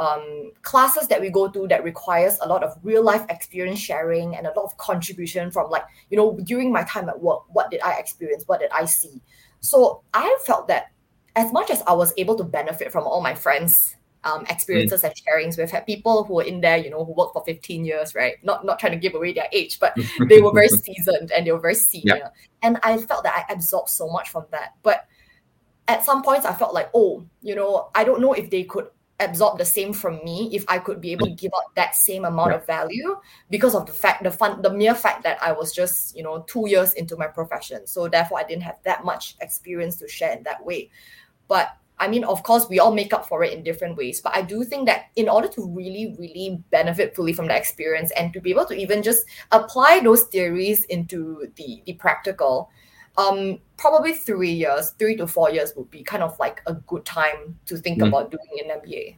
um, 0.00 0.52
classes 0.62 1.08
that 1.08 1.20
we 1.20 1.28
go 1.28 1.48
to 1.48 1.68
that 1.68 1.84
requires 1.84 2.38
a 2.40 2.48
lot 2.48 2.64
of 2.64 2.72
real 2.82 3.02
life 3.04 3.24
experience 3.28 3.78
sharing 3.78 4.34
and 4.34 4.46
a 4.46 4.50
lot 4.56 4.64
of 4.64 4.76
contribution 4.78 5.50
from 5.50 5.70
like 5.70 5.84
you 6.08 6.16
know 6.16 6.38
during 6.42 6.72
my 6.72 6.82
time 6.84 7.08
at 7.10 7.20
work 7.20 7.42
what 7.48 7.70
did 7.70 7.82
i 7.82 7.92
experience 7.98 8.44
what 8.46 8.60
did 8.60 8.70
i 8.70 8.86
see 8.86 9.20
so 9.60 10.02
i 10.14 10.38
felt 10.46 10.68
that 10.68 10.86
as 11.36 11.52
much 11.52 11.68
as 11.68 11.82
i 11.86 11.92
was 11.92 12.14
able 12.16 12.34
to 12.34 12.42
benefit 12.42 12.90
from 12.90 13.06
all 13.06 13.20
my 13.20 13.34
friends 13.34 13.94
um, 14.24 14.44
experiences 14.48 15.02
mm. 15.02 15.04
and 15.04 15.14
sharings 15.14 15.58
we've 15.58 15.70
had 15.70 15.84
people 15.84 16.24
who 16.24 16.34
were 16.34 16.44
in 16.44 16.62
there 16.62 16.78
you 16.78 16.88
know 16.88 17.04
who 17.04 17.12
worked 17.12 17.34
for 17.34 17.44
15 17.44 17.84
years 17.84 18.14
right 18.14 18.36
not 18.42 18.64
not 18.64 18.78
trying 18.78 18.92
to 18.92 18.98
give 18.98 19.14
away 19.14 19.34
their 19.34 19.48
age 19.52 19.78
but 19.78 19.94
they 20.28 20.40
were 20.40 20.52
very 20.52 20.68
seasoned 20.68 21.30
and 21.30 21.46
they 21.46 21.52
were 21.52 21.60
very 21.60 21.74
senior 21.74 22.16
yeah. 22.16 22.28
and 22.62 22.78
i 22.82 22.96
felt 22.96 23.22
that 23.24 23.46
i 23.48 23.52
absorbed 23.52 23.88
so 23.90 24.08
much 24.08 24.30
from 24.30 24.46
that 24.50 24.70
but 24.82 25.06
at 25.90 26.04
some 26.04 26.22
points 26.22 26.46
I 26.46 26.54
felt 26.54 26.72
like, 26.72 26.88
oh, 26.94 27.26
you 27.42 27.56
know, 27.56 27.90
I 27.94 28.04
don't 28.04 28.20
know 28.20 28.32
if 28.32 28.48
they 28.48 28.62
could 28.62 28.86
absorb 29.18 29.58
the 29.58 29.64
same 29.64 29.92
from 29.92 30.20
me 30.24 30.48
if 30.52 30.64
I 30.68 30.78
could 30.78 31.00
be 31.00 31.12
able 31.12 31.26
to 31.26 31.32
give 31.32 31.52
out 31.54 31.74
that 31.74 31.94
same 31.94 32.24
amount 32.24 32.54
of 32.54 32.64
value 32.64 33.18
because 33.50 33.74
of 33.74 33.84
the 33.84 33.92
fact 33.92 34.22
the 34.22 34.30
fun 34.30 34.62
the 34.62 34.72
mere 34.72 34.94
fact 34.94 35.24
that 35.24 35.42
I 35.42 35.52
was 35.52 35.74
just 35.74 36.16
you 36.16 36.22
know 36.22 36.44
two 36.46 36.68
years 36.68 36.94
into 36.94 37.16
my 37.16 37.26
profession. 37.26 37.86
So 37.86 38.08
therefore 38.08 38.38
I 38.38 38.44
didn't 38.44 38.62
have 38.62 38.78
that 38.84 39.04
much 39.04 39.36
experience 39.42 39.96
to 39.96 40.08
share 40.08 40.32
in 40.32 40.42
that 40.44 40.64
way. 40.64 40.90
But 41.48 41.76
I 41.98 42.08
mean 42.08 42.24
of 42.24 42.42
course 42.44 42.66
we 42.70 42.78
all 42.78 42.94
make 42.94 43.12
up 43.12 43.28
for 43.28 43.44
it 43.44 43.52
in 43.52 43.62
different 43.62 43.98
ways. 43.98 44.22
But 44.22 44.34
I 44.34 44.40
do 44.40 44.64
think 44.64 44.86
that 44.86 45.10
in 45.16 45.28
order 45.28 45.48
to 45.48 45.68
really 45.68 46.16
really 46.18 46.62
benefit 46.70 47.14
fully 47.14 47.34
from 47.34 47.48
the 47.48 47.56
experience 47.56 48.12
and 48.12 48.32
to 48.32 48.40
be 48.40 48.50
able 48.50 48.64
to 48.66 48.74
even 48.74 49.02
just 49.02 49.26
apply 49.52 50.00
those 50.00 50.22
theories 50.24 50.84
into 50.84 51.46
the 51.56 51.82
the 51.84 51.92
practical 51.94 52.70
um, 53.20 53.58
probably 53.76 54.12
three 54.12 54.52
years, 54.52 54.90
three 54.98 55.16
to 55.16 55.26
four 55.26 55.50
years 55.50 55.72
would 55.76 55.90
be 55.90 56.02
kind 56.02 56.22
of 56.22 56.38
like 56.38 56.62
a 56.66 56.74
good 56.74 57.04
time 57.04 57.58
to 57.66 57.76
think 57.76 58.00
mm. 58.00 58.08
about 58.08 58.30
doing 58.30 58.64
an 58.64 58.80
MBA. 58.80 59.16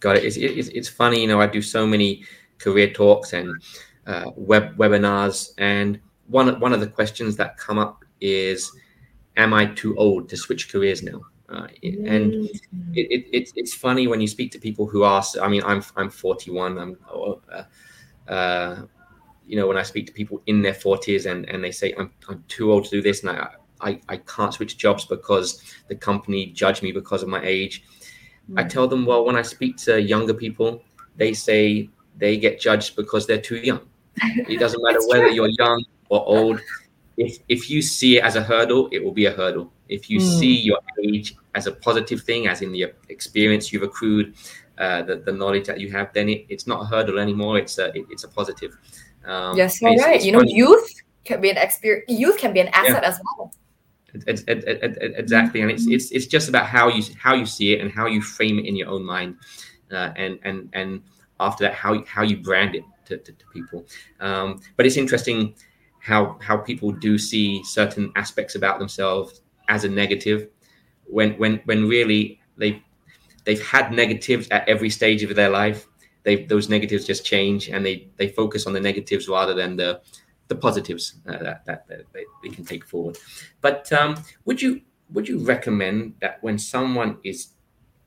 Got 0.00 0.16
it. 0.16 0.24
It's, 0.24 0.36
it's, 0.36 0.68
it's 0.68 0.88
funny, 0.88 1.22
you 1.22 1.28
know, 1.28 1.40
I 1.40 1.46
do 1.46 1.62
so 1.62 1.86
many 1.86 2.24
career 2.58 2.92
talks 2.92 3.32
and 3.32 3.62
uh, 4.06 4.30
web 4.36 4.76
webinars, 4.76 5.52
and 5.58 5.98
one 6.26 6.60
one 6.60 6.72
of 6.72 6.80
the 6.80 6.86
questions 6.86 7.36
that 7.36 7.56
come 7.56 7.78
up 7.78 8.04
is, 8.20 8.70
"Am 9.36 9.54
I 9.54 9.66
too 9.66 9.96
old 9.96 10.28
to 10.28 10.36
switch 10.36 10.70
careers 10.70 11.02
now?" 11.02 11.22
Uh, 11.48 11.68
and 11.82 12.32
mm. 12.32 12.48
it, 12.94 13.06
it, 13.10 13.26
it's 13.32 13.52
it's 13.56 13.74
funny 13.74 14.06
when 14.06 14.20
you 14.20 14.26
speak 14.26 14.52
to 14.52 14.58
people 14.58 14.86
who 14.86 15.04
ask. 15.04 15.38
I 15.38 15.48
mean, 15.48 15.62
I'm 15.64 15.82
I'm 15.96 16.10
41. 16.10 16.78
I'm 16.78 16.98
uh, 17.10 17.62
uh 18.30 18.82
you 19.46 19.56
know, 19.56 19.66
when 19.66 19.76
I 19.76 19.82
speak 19.82 20.06
to 20.06 20.12
people 20.12 20.42
in 20.46 20.62
their 20.62 20.72
40s 20.72 21.30
and, 21.30 21.48
and 21.48 21.62
they 21.62 21.70
say, 21.70 21.94
I'm, 21.98 22.10
I'm 22.28 22.44
too 22.48 22.72
old 22.72 22.84
to 22.84 22.90
do 22.90 23.02
this 23.02 23.22
and 23.22 23.30
I, 23.30 23.48
I, 23.80 24.00
I 24.08 24.16
can't 24.18 24.54
switch 24.54 24.78
jobs 24.78 25.04
because 25.04 25.62
the 25.88 25.94
company 25.94 26.46
judged 26.46 26.82
me 26.82 26.92
because 26.92 27.22
of 27.22 27.28
my 27.28 27.42
age. 27.44 27.84
Mm. 28.50 28.60
I 28.60 28.64
tell 28.64 28.88
them, 28.88 29.04
well, 29.04 29.24
when 29.24 29.36
I 29.36 29.42
speak 29.42 29.76
to 29.78 30.00
younger 30.00 30.34
people, 30.34 30.82
they 31.16 31.34
say 31.34 31.90
they 32.16 32.36
get 32.36 32.60
judged 32.60 32.96
because 32.96 33.26
they're 33.26 33.40
too 33.40 33.56
young. 33.56 33.80
It 34.22 34.58
doesn't 34.58 34.82
matter 34.84 35.00
whether 35.06 35.26
true. 35.26 35.34
you're 35.34 35.50
young 35.58 35.84
or 36.08 36.26
old. 36.26 36.60
If, 37.16 37.38
if 37.48 37.70
you 37.70 37.82
see 37.82 38.18
it 38.18 38.24
as 38.24 38.36
a 38.36 38.42
hurdle, 38.42 38.88
it 38.90 39.02
will 39.02 39.12
be 39.12 39.26
a 39.26 39.32
hurdle. 39.32 39.72
If 39.88 40.08
you 40.08 40.18
mm. 40.18 40.38
see 40.38 40.60
your 40.60 40.78
age 41.02 41.36
as 41.54 41.66
a 41.66 41.72
positive 41.72 42.22
thing, 42.22 42.48
as 42.48 42.62
in 42.62 42.72
the 42.72 42.92
experience 43.08 43.72
you've 43.72 43.82
accrued, 43.82 44.34
uh, 44.78 45.02
the, 45.02 45.16
the 45.16 45.32
knowledge 45.32 45.66
that 45.66 45.78
you 45.78 45.90
have, 45.92 46.12
then 46.12 46.28
it, 46.28 46.46
it's 46.48 46.66
not 46.66 46.82
a 46.82 46.84
hurdle 46.84 47.18
anymore. 47.18 47.58
It's 47.58 47.78
a 47.78 47.96
it, 47.96 48.06
it's 48.10 48.24
a 48.24 48.28
positive. 48.28 48.76
Um, 49.24 49.56
yes, 49.56 49.80
you're 49.80 49.96
right. 49.96 50.22
you 50.22 50.32
know, 50.32 50.42
youth 50.42 50.90
can 51.24 51.40
be 51.40 51.50
an 51.50 51.56
experience. 51.56 52.04
Youth 52.08 52.38
can 52.38 52.52
be 52.52 52.60
an 52.60 52.68
asset 52.68 53.02
yeah. 53.02 53.08
as 53.08 53.20
well. 53.38 53.52
Exactly, 54.14 55.62
and 55.62 55.70
it's 55.70 55.86
it's 55.88 56.12
it's 56.12 56.26
just 56.26 56.48
about 56.48 56.66
how 56.66 56.88
you 56.88 57.02
how 57.18 57.34
you 57.34 57.46
see 57.46 57.72
it 57.72 57.80
and 57.80 57.90
how 57.90 58.06
you 58.06 58.22
frame 58.22 58.58
it 58.58 58.66
in 58.66 58.76
your 58.76 58.88
own 58.88 59.04
mind, 59.04 59.36
uh, 59.90 60.12
and 60.16 60.38
and 60.44 60.68
and 60.72 61.02
after 61.40 61.64
that, 61.64 61.74
how 61.74 62.04
how 62.04 62.22
you 62.22 62.36
brand 62.36 62.76
it 62.76 62.84
to, 63.06 63.16
to, 63.18 63.32
to 63.32 63.44
people. 63.52 63.84
Um, 64.20 64.60
but 64.76 64.86
it's 64.86 64.96
interesting 64.96 65.54
how 65.98 66.38
how 66.40 66.56
people 66.56 66.92
do 66.92 67.18
see 67.18 67.64
certain 67.64 68.12
aspects 68.14 68.54
about 68.54 68.78
themselves 68.78 69.40
as 69.68 69.82
a 69.82 69.88
negative, 69.88 70.48
when 71.06 71.32
when 71.32 71.60
when 71.64 71.88
really 71.88 72.40
they 72.56 72.82
they've 73.44 73.66
had 73.66 73.90
negatives 73.90 74.46
at 74.50 74.68
every 74.68 74.90
stage 74.90 75.22
of 75.24 75.34
their 75.34 75.50
life 75.50 75.88
they 76.24 76.44
those 76.44 76.68
negatives 76.68 77.04
just 77.04 77.24
change 77.24 77.68
and 77.68 77.84
they 77.86 78.08
they 78.16 78.28
focus 78.28 78.66
on 78.66 78.72
the 78.72 78.80
negatives 78.80 79.28
rather 79.28 79.54
than 79.54 79.76
the 79.76 80.00
the 80.48 80.54
positives 80.54 81.14
uh, 81.26 81.38
that, 81.38 81.64
that, 81.64 81.86
they, 81.88 82.24
they, 82.42 82.50
can 82.50 82.66
take 82.66 82.84
forward. 82.84 83.16
But 83.62 83.90
um, 83.92 84.16
would 84.44 84.60
you 84.60 84.82
would 85.10 85.26
you 85.28 85.38
recommend 85.38 86.16
that 86.20 86.42
when 86.42 86.58
someone 86.58 87.18
is 87.24 87.48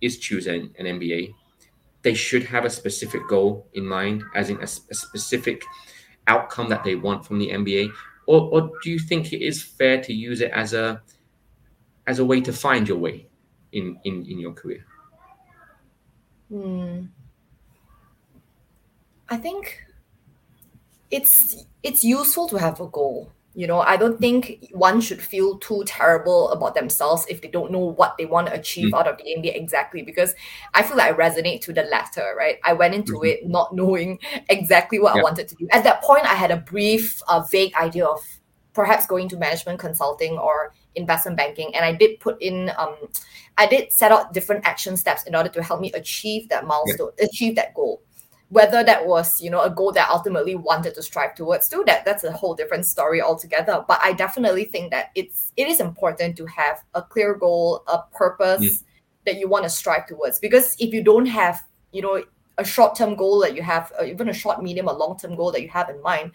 is 0.02 0.20
choosing 0.20 0.74
an 0.78 0.86
MBA, 0.86 1.34
they 2.04 2.14
should 2.14 2.44
have 2.44 2.66
a 2.66 2.70
specific 2.70 3.28
goal 3.28 3.68
in 3.74 3.86
mind, 3.86 4.24
as 4.36 4.50
in 4.50 4.58
a, 4.58 4.64
a 4.92 4.96
specific 4.96 5.64
outcome 6.28 6.70
that 6.70 6.84
they 6.84 6.96
want 6.96 7.26
from 7.26 7.40
the 7.40 7.50
MBA, 7.50 7.90
or, 8.28 8.42
or 8.52 8.72
do 8.84 8.92
you 8.92 9.00
think 9.00 9.34
it 9.34 9.42
is 9.42 9.64
fair 9.64 10.02
to 10.04 10.14
use 10.14 10.42
it 10.42 10.52
as 10.52 10.74
a 10.74 11.02
as 12.06 12.20
a 12.20 12.26
way 12.26 12.40
to 12.42 12.54
find 12.54 12.88
your 12.88 12.98
way 12.98 13.28
in 13.72 14.00
in, 14.04 14.26
in 14.26 14.40
your 14.40 14.54
career? 14.54 14.86
Hmm. 16.50 17.06
I 19.30 19.38
think 19.38 19.84
it's 21.12 21.66
it's 21.84 22.04
useful 22.04 22.48
to 22.50 22.58
have 22.58 22.80
a 22.80 22.88
goal. 22.88 23.32
You 23.54 23.66
know, 23.66 23.80
I 23.80 23.98
don't 23.98 24.20
think 24.20 24.68
one 24.72 25.02
should 25.02 25.20
feel 25.20 25.58
too 25.58 25.84
terrible 25.88 26.52
about 26.52 26.76
themselves 26.76 27.26
if 27.28 27.42
they 27.42 27.48
don't 27.48 27.72
know 27.72 27.80
what 27.80 28.16
they 28.18 28.28
want 28.28 28.48
to 28.48 28.54
achieve 28.54 28.94
mm. 28.94 29.00
out 29.00 29.08
of 29.08 29.18
the 29.18 29.24
MBA 29.24 29.56
exactly. 29.56 30.04
Because 30.04 30.36
I 30.76 30.84
feel 30.84 30.96
like 30.96 31.12
I 31.12 31.18
resonate 31.18 31.62
to 31.62 31.74
the 31.74 31.82
latter, 31.84 32.36
right? 32.38 32.60
I 32.64 32.74
went 32.74 32.94
into 32.94 33.14
mm-hmm. 33.14 33.26
it 33.26 33.48
not 33.48 33.74
knowing 33.74 34.20
exactly 34.50 35.00
what 35.00 35.16
yeah. 35.16 35.22
I 35.22 35.24
wanted 35.24 35.48
to 35.48 35.56
do. 35.56 35.68
At 35.72 35.84
that 35.86 36.04
point, 36.04 36.26
I 36.26 36.36
had 36.36 36.52
a 36.52 36.58
brief, 36.58 37.20
uh, 37.28 37.42
vague 37.50 37.74
idea 37.74 38.06
of 38.06 38.22
perhaps 38.74 39.08
going 39.08 39.28
to 39.30 39.38
management 39.38 39.80
consulting 39.80 40.38
or 40.38 40.76
investment 40.94 41.36
banking, 41.36 41.76
and 41.76 41.84
I 41.84 41.94
did 41.94 42.20
put 42.20 42.40
in 42.40 42.72
um, 42.78 42.96
I 43.58 43.66
did 43.66 43.92
set 43.92 44.12
out 44.12 44.34
different 44.34 44.68
action 44.68 44.96
steps 44.98 45.24
in 45.24 45.34
order 45.34 45.50
to 45.50 45.64
help 45.64 45.82
me 45.82 45.92
achieve 45.94 46.48
that 46.50 46.68
milestone, 46.68 47.10
yeah. 47.18 47.26
achieve 47.26 47.56
that 47.56 47.74
goal 47.74 48.04
whether 48.50 48.84
that 48.84 49.06
was 49.06 49.42
you 49.42 49.50
know 49.50 49.62
a 49.62 49.70
goal 49.70 49.92
that 49.92 50.08
I 50.10 50.14
ultimately 50.14 50.56
wanted 50.56 50.96
to 50.96 51.04
strive 51.04 51.36
towards 51.36 51.68
to 51.70 51.84
that 51.86 52.06
that's 52.06 52.24
a 52.24 52.32
whole 52.32 52.56
different 52.56 52.86
story 52.86 53.22
altogether. 53.22 53.84
But 53.88 54.00
i 54.04 54.14
definitely 54.14 54.66
think 54.66 54.92
that 54.92 55.12
it's 55.16 55.52
it 55.58 55.68
is 55.68 55.80
important 55.80 56.38
to 56.38 56.46
have 56.46 56.84
a 56.94 57.02
clear 57.02 57.34
goal 57.36 57.84
a 57.88 58.04
purpose 58.14 58.62
yes. 58.62 58.84
that 59.26 59.38
you 59.38 59.48
want 59.48 59.64
to 59.64 59.70
strive 59.70 60.08
towards. 60.08 60.40
Because 60.40 60.76
if 60.80 60.94
you 60.94 61.04
don't 61.04 61.26
have 61.26 61.64
you 61.92 62.02
know 62.02 62.24
a 62.58 62.66
short-term 62.66 63.16
goal 63.16 63.40
that 63.42 63.56
you 63.56 63.62
have 63.62 63.92
or 64.00 64.06
even 64.06 64.30
a 64.30 64.34
short 64.34 64.64
medium 64.64 64.88
or 64.88 64.94
long-term 64.94 65.36
goal 65.36 65.52
that 65.52 65.62
you 65.62 65.70
have 65.70 65.90
in 65.90 66.02
mind 66.02 66.32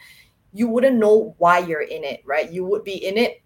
you 0.52 0.68
wouldn't 0.68 0.96
know 0.96 1.34
why 1.38 1.58
you're 1.58 1.80
in 1.80 2.04
it 2.04 2.22
right? 2.24 2.52
You 2.52 2.64
would 2.66 2.84
be 2.84 2.94
in 2.94 3.16
it 3.16 3.41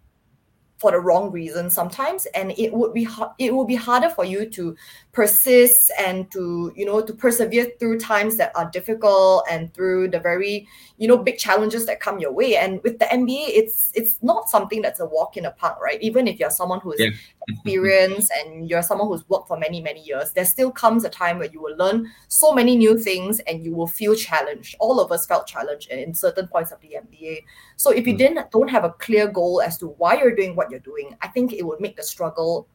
for 0.78 0.90
the 0.90 1.00
wrong 1.00 1.30
reason 1.30 1.70
sometimes 1.70 2.26
and 2.26 2.52
it 2.58 2.72
would 2.72 2.92
be 2.92 3.08
it 3.38 3.54
would 3.54 3.66
be 3.66 3.74
harder 3.74 4.10
for 4.10 4.24
you 4.24 4.48
to 4.48 4.76
persist 5.12 5.90
and 5.98 6.30
to 6.30 6.72
you 6.76 6.84
know 6.84 7.00
to 7.00 7.14
persevere 7.14 7.70
through 7.78 7.98
times 7.98 8.36
that 8.36 8.52
are 8.54 8.70
difficult 8.70 9.44
and 9.50 9.72
through 9.72 10.08
the 10.08 10.20
very 10.20 10.68
you 10.98 11.08
know 11.08 11.16
big 11.16 11.38
challenges 11.38 11.86
that 11.86 11.98
come 12.00 12.18
your 12.18 12.32
way 12.32 12.56
and 12.56 12.82
with 12.82 12.98
the 12.98 13.06
mba 13.06 13.48
it's 13.48 13.90
it's 13.94 14.22
not 14.22 14.50
something 14.50 14.82
that's 14.82 15.00
a 15.00 15.06
walk 15.06 15.36
in 15.36 15.44
the 15.44 15.50
park 15.52 15.80
right 15.80 16.00
even 16.02 16.28
if 16.28 16.38
you're 16.38 16.50
someone 16.50 16.80
who's 16.80 16.96
yeah. 16.98 17.08
Experienced 17.48 18.32
and 18.38 18.68
you're 18.68 18.82
someone 18.82 19.06
who's 19.06 19.28
worked 19.28 19.46
for 19.46 19.56
many 19.56 19.80
many 19.80 20.02
years 20.02 20.32
there 20.32 20.44
still 20.44 20.70
comes 20.70 21.04
a 21.04 21.08
time 21.08 21.38
where 21.38 21.48
you 21.50 21.60
will 21.60 21.76
learn 21.76 22.10
so 22.28 22.52
many 22.52 22.74
new 22.76 22.98
things 22.98 23.38
and 23.40 23.64
you 23.64 23.72
will 23.72 23.86
feel 23.86 24.14
challenged 24.14 24.74
all 24.80 25.00
of 25.00 25.12
us 25.12 25.26
felt 25.26 25.46
challenged 25.46 25.88
in 25.90 26.12
certain 26.12 26.48
points 26.48 26.72
of 26.72 26.80
the 26.80 26.96
mba 27.04 27.42
so 27.76 27.90
if 27.90 28.06
you 28.06 28.14
mm. 28.14 28.18
didn't 28.18 28.50
don't 28.50 28.68
have 28.68 28.84
a 28.84 28.90
clear 28.90 29.28
goal 29.28 29.60
as 29.60 29.78
to 29.78 29.88
why 29.98 30.16
you're 30.16 30.34
doing 30.34 30.56
what 30.56 30.70
you're 30.70 30.80
doing 30.80 31.16
i 31.22 31.28
think 31.28 31.52
it 31.52 31.64
would 31.64 31.80
make 31.80 31.96
the 31.96 32.02
struggle 32.02 32.68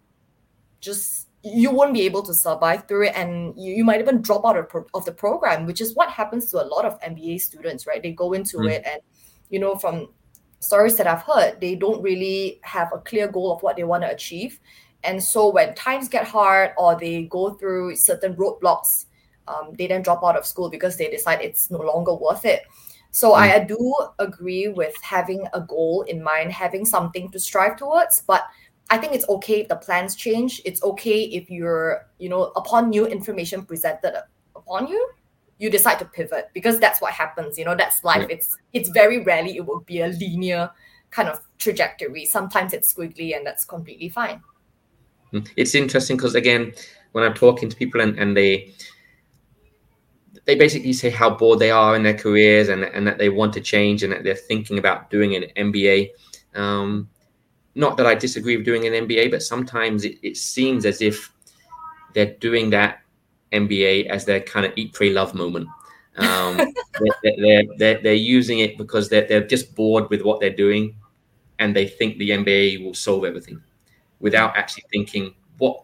just 0.80 1.28
you 1.44 1.72
won't 1.72 1.94
be 1.94 2.02
able 2.02 2.22
to 2.22 2.34
survive 2.34 2.88
through 2.88 3.08
it 3.08 3.14
and 3.16 3.54
you, 3.58 3.74
you 3.74 3.84
might 3.84 4.00
even 4.00 4.22
drop 4.22 4.46
out 4.46 4.56
of, 4.56 4.86
of 4.94 5.04
the 5.06 5.12
program 5.12 5.66
which 5.66 5.82
is 5.82 5.96
what 5.96 6.10
happens 6.10 6.50
to 6.50 6.64
a 6.64 6.66
lot 6.66 6.86
of 6.86 7.00
mba 7.02 7.42
students 7.42 7.86
right 7.86 8.02
they 8.04 8.12
go 8.12 8.32
into 8.32 8.58
mm. 8.58 8.72
it 8.72 8.84
and 8.86 9.02
you 9.50 9.60
know 9.60 9.76
from 9.76 10.08
stories 10.62 10.96
that 10.96 11.08
i've 11.08 11.24
heard 11.24 11.60
they 11.60 11.76
don't 11.76 12.02
really 12.02 12.60
have 12.64 12.92
a 12.94 13.00
clear 13.00 13.28
goal 13.28 13.52
of 13.52 13.62
what 13.62 13.76
they 13.76 13.84
want 13.84 14.04
to 14.04 14.10
achieve 14.10 14.60
and 15.04 15.22
so 15.22 15.50
when 15.50 15.74
times 15.76 16.08
get 16.08 16.26
hard 16.26 16.72
or 16.78 16.98
they 16.98 17.24
go 17.24 17.56
through 17.56 17.96
certain 17.96 18.34
roadblocks 18.36 19.06
um, 19.48 19.74
they 19.78 19.88
then 19.88 20.02
drop 20.02 20.24
out 20.24 20.38
of 20.38 20.46
school 20.46 20.70
because 20.70 20.96
they 20.98 21.10
decide 21.10 21.42
it's 21.42 21.70
no 21.72 21.80
longer 21.80 22.14
worth 22.14 22.46
it 22.46 22.62
so 23.10 23.34
mm. 23.34 23.38
I 23.38 23.60
do 23.60 23.96
agree 24.20 24.70
with 24.70 24.94
having 25.02 25.46
a 25.54 25.60
goal 25.60 26.04
in 26.08 26.24
mind 26.24 26.54
having 26.54 26.86
something 26.86 27.30
to 27.32 27.40
strive 27.40 27.76
towards 27.76 28.22
but 28.22 28.46
I 28.92 28.98
think 28.98 29.14
it's 29.14 29.28
okay 29.30 29.62
if 29.62 29.70
the 29.70 29.78
plans 29.78 30.16
change. 30.16 30.62
It's 30.66 30.84
okay 30.84 31.24
if 31.24 31.50
you're, 31.50 32.10
you 32.20 32.28
know, 32.28 32.52
upon 32.58 32.90
new 32.90 33.08
information 33.08 33.64
presented 33.64 34.22
upon 34.54 34.88
you, 34.88 35.10
you 35.62 35.70
decide 35.70 36.00
to 36.00 36.06
pivot 36.06 36.50
because 36.54 36.80
that's 36.80 37.00
what 37.00 37.14
happens. 37.14 37.56
You 37.56 37.66
know, 37.66 37.76
that's 37.76 38.04
life. 38.04 38.26
Yeah. 38.28 38.36
It's 38.36 38.58
it's 38.74 38.90
very 38.90 39.24
rarely 39.24 39.58
it 39.58 39.66
will 39.66 39.82
be 39.82 40.02
a 40.02 40.08
linear 40.08 40.72
kind 41.12 41.30
of 41.30 41.40
trajectory. 41.60 42.26
Sometimes 42.26 42.74
it's 42.74 42.92
squiggly 42.92 43.38
and 43.38 43.46
that's 43.46 43.64
completely 43.64 44.10
fine. 44.10 44.42
Hmm. 45.30 45.42
It's 45.56 45.76
interesting 45.76 46.18
because 46.18 46.34
again, 46.34 46.74
when 47.12 47.24
I'm 47.24 47.36
talking 47.36 47.70
to 47.70 47.76
people 47.76 48.02
and, 48.02 48.18
and 48.18 48.36
they 48.36 48.74
they 50.46 50.56
basically 50.56 50.94
say 50.94 51.12
how 51.12 51.30
bored 51.30 51.60
they 51.60 51.70
are 51.70 51.96
in 51.96 52.02
their 52.02 52.18
careers 52.18 52.70
and, 52.70 52.84
and 52.84 53.06
that 53.06 53.20
they 53.20 53.30
want 53.30 53.54
to 53.54 53.62
change 53.62 54.02
and 54.02 54.12
that 54.12 54.24
they're 54.24 54.34
thinking 54.34 54.80
about 54.80 55.12
doing 55.12 55.36
an 55.36 55.44
MBA. 55.56 56.10
Um, 56.56 57.08
not 57.76 57.98
that 57.98 58.08
I 58.08 58.16
disagree 58.16 58.58
with 58.58 58.66
doing 58.66 58.88
an 58.88 59.08
MBA, 59.08 59.30
but 59.30 59.44
sometimes 59.44 60.06
it, 60.06 60.18
it 60.24 60.38
seems 60.38 60.88
as 60.88 61.04
if 61.04 61.32
they're 62.16 62.34
doing 62.40 62.72
that 62.72 63.02
MBA 63.52 64.08
as 64.08 64.26
their 64.26 64.40
kind 64.40 64.66
of 64.66 64.74
eat, 64.76 64.94
pray, 64.94 65.12
love 65.12 65.34
moment. 65.34 65.68
Um, 66.18 66.58
they're, 67.24 67.36
they're, 67.38 67.64
they're, 67.78 68.02
they're, 68.02 68.14
using 68.14 68.60
it 68.60 68.78
because 68.78 69.10
they're, 69.10 69.28
they're 69.28 69.48
just 69.48 69.76
bored 69.76 70.10
with 70.10 70.22
what 70.22 70.40
they're 70.40 70.50
doing 70.50 70.96
and 71.60 71.76
they 71.76 71.88
think 71.88 72.18
the 72.18 72.32
MBA 72.32 72.84
will 72.84 72.94
solve 72.94 73.24
everything 73.24 73.62
without 74.20 74.56
actually 74.58 74.84
thinking 74.92 75.34
what 75.58 75.84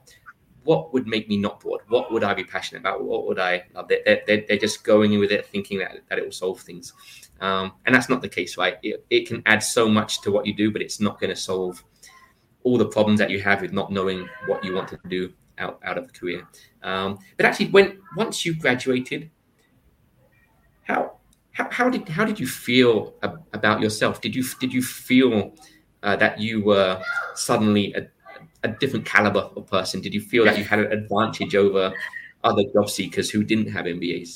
what 0.68 0.94
would 0.94 1.08
make 1.08 1.30
me 1.30 1.38
not 1.38 1.62
bored? 1.62 1.80
What 1.88 2.12
would 2.12 2.26
I 2.26 2.34
be 2.34 2.44
passionate 2.44 2.82
about? 2.82 3.02
What 3.02 3.26
would 3.26 3.40
I 3.40 3.64
love? 3.74 3.88
They're, 3.88 4.22
they're, 4.28 4.44
they're 4.46 4.58
just 4.58 4.84
going 4.84 5.14
in 5.14 5.20
with 5.22 5.32
it 5.32 5.46
thinking 5.46 5.80
that, 5.80 6.00
that 6.10 6.20
it 6.20 6.26
will 6.26 6.32
solve 6.34 6.60
things. 6.60 6.92
Um, 7.40 7.72
and 7.86 7.96
that's 7.96 8.10
not 8.10 8.22
the 8.22 8.28
case, 8.28 8.58
right? 8.58 8.76
It, 8.84 9.06
it 9.10 9.30
can 9.30 9.42
add 9.46 9.64
so 9.64 9.88
much 9.88 10.20
to 10.24 10.32
what 10.32 10.46
you 10.46 10.54
do, 10.54 10.70
but 10.70 10.82
it's 10.82 11.00
not 11.00 11.22
going 11.22 11.30
to 11.30 11.40
solve 11.40 11.82
all 12.64 12.78
the 12.78 12.86
problems 12.86 13.18
that 13.20 13.30
you 13.30 13.40
have 13.40 13.62
with 13.62 13.72
not 13.72 13.94
knowing 13.94 14.28
what 14.48 14.62
you 14.62 14.74
want 14.74 14.90
to 14.90 15.00
do 15.08 15.32
out, 15.58 15.80
out 15.84 15.98
of 15.98 16.08
the 16.08 16.14
career. 16.14 16.48
Um, 16.84 17.20
but 17.36 17.46
actually, 17.46 17.70
when 17.70 18.00
once 18.16 18.46
you 18.46 18.54
graduated, 18.56 19.30
how 20.84 21.18
how, 21.52 21.70
how 21.72 21.90
did 21.90 22.08
how 22.08 22.26
did 22.26 22.40
you 22.40 22.48
feel 22.48 23.14
ab- 23.24 23.44
about 23.54 23.82
yourself? 23.82 24.22
Did 24.22 24.36
you 24.36 24.44
did 24.60 24.74
you 24.74 24.82
feel 24.82 25.54
uh, 26.04 26.16
that 26.18 26.40
you 26.40 26.64
were 26.64 27.02
suddenly 27.36 27.94
a, 27.94 28.08
a 28.64 28.70
different 28.70 29.06
caliber 29.06 29.50
of 29.56 29.68
person? 29.68 30.02
Did 30.02 30.14
you 30.14 30.22
feel 30.22 30.46
that 30.46 30.58
you 30.58 30.64
had 30.64 30.80
an 30.80 30.92
advantage 30.92 31.56
over 31.56 31.94
other 32.44 32.64
job 32.74 32.90
seekers 32.90 33.30
who 33.30 33.44
didn't 33.44 33.72
have 33.72 33.86
MBAs? 33.86 34.36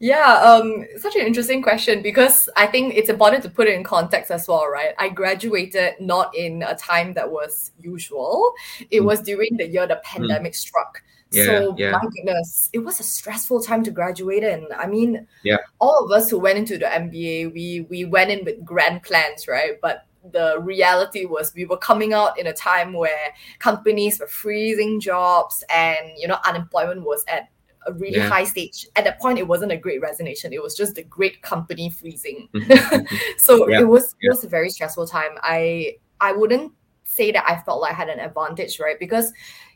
Yeah, 0.00 0.34
um, 0.34 0.86
such 0.96 1.16
an 1.16 1.26
interesting 1.26 1.60
question 1.60 2.02
because 2.02 2.48
I 2.56 2.66
think 2.66 2.94
it's 2.94 3.08
important 3.08 3.42
to 3.42 3.50
put 3.50 3.66
it 3.66 3.74
in 3.74 3.82
context 3.82 4.30
as 4.30 4.46
well, 4.46 4.68
right? 4.68 4.94
I 4.98 5.08
graduated 5.08 5.94
not 5.98 6.34
in 6.36 6.62
a 6.62 6.76
time 6.76 7.14
that 7.14 7.30
was 7.30 7.72
usual. 7.80 8.52
It 8.90 9.00
mm. 9.00 9.06
was 9.06 9.20
during 9.20 9.56
the 9.56 9.66
year 9.66 9.86
the 9.88 10.00
pandemic 10.04 10.52
mm. 10.52 10.56
struck. 10.56 11.02
Yeah, 11.30 11.44
so 11.44 11.74
yeah. 11.76 11.90
my 11.90 12.00
goodness, 12.00 12.70
it 12.72 12.78
was 12.78 13.00
a 13.00 13.02
stressful 13.02 13.62
time 13.62 13.82
to 13.84 13.90
graduate 13.90 14.44
in. 14.44 14.66
I 14.76 14.86
mean, 14.86 15.26
Yeah. 15.42 15.58
all 15.78 16.04
of 16.04 16.10
us 16.10 16.30
who 16.30 16.38
went 16.38 16.58
into 16.58 16.78
the 16.78 16.86
MBA, 16.86 17.52
we 17.52 17.86
we 17.90 18.04
went 18.04 18.30
in 18.30 18.44
with 18.44 18.64
grand 18.64 19.02
plans, 19.02 19.48
right? 19.48 19.78
But 19.82 20.06
the 20.32 20.58
reality 20.60 21.26
was 21.26 21.52
we 21.54 21.64
were 21.64 21.76
coming 21.76 22.12
out 22.12 22.38
in 22.38 22.46
a 22.46 22.52
time 22.52 22.92
where 22.92 23.32
companies 23.58 24.20
were 24.20 24.26
freezing 24.26 25.00
jobs 25.00 25.64
and 25.68 26.10
you 26.16 26.28
know 26.28 26.38
unemployment 26.46 27.02
was 27.02 27.24
at 27.28 27.48
a 27.86 27.92
really 27.92 28.16
Yeah. 28.18 28.28
high 28.28 28.44
stage. 28.44 28.86
At 28.96 29.04
that 29.04 29.20
point, 29.20 29.38
it 29.38 29.46
wasn't 29.48 29.72
a 29.72 29.76
great 29.76 30.00
resignation; 30.00 30.52
it 30.52 30.62
was 30.62 30.74
just 30.76 30.94
the 30.94 31.02
great 31.04 31.42
company 31.42 31.90
freezing. 31.90 32.48
Mhm. 32.54 33.08
so 33.38 33.68
Yeah, 33.68 33.80
it 33.80 33.88
was 33.88 34.12
it 34.12 34.16
yeah. 34.22 34.30
was 34.30 34.44
a 34.44 34.48
very 34.48 34.70
stressful 34.70 35.06
time. 35.06 35.38
I 35.42 35.96
I 36.20 36.32
wouldn't 36.32 36.72
say 37.04 37.30
that 37.32 37.44
I 37.48 37.56
felt 37.64 37.80
like 37.80 37.92
I 37.92 37.96
had 37.96 38.08
an 38.08 38.20
advantage, 38.20 38.78
right? 38.80 38.98
Because 38.98 39.32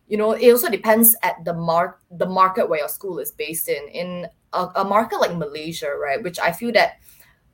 you 0.08 0.16
know 0.18 0.32
it 0.32 0.50
also 0.50 0.68
depends 0.68 1.16
at 1.22 1.36
the 1.44 1.54
mark 1.54 2.00
the 2.10 2.26
market 2.26 2.68
where 2.68 2.80
your 2.80 2.88
school 2.88 3.18
is 3.18 3.30
based 3.32 3.68
in. 3.68 3.88
In 3.88 4.26
a, 4.52 4.68
a 4.76 4.84
market 4.84 5.18
like 5.18 5.34
Malaysia, 5.34 5.88
right, 5.96 6.22
which 6.22 6.38
I 6.38 6.52
feel 6.52 6.72
that 6.72 7.00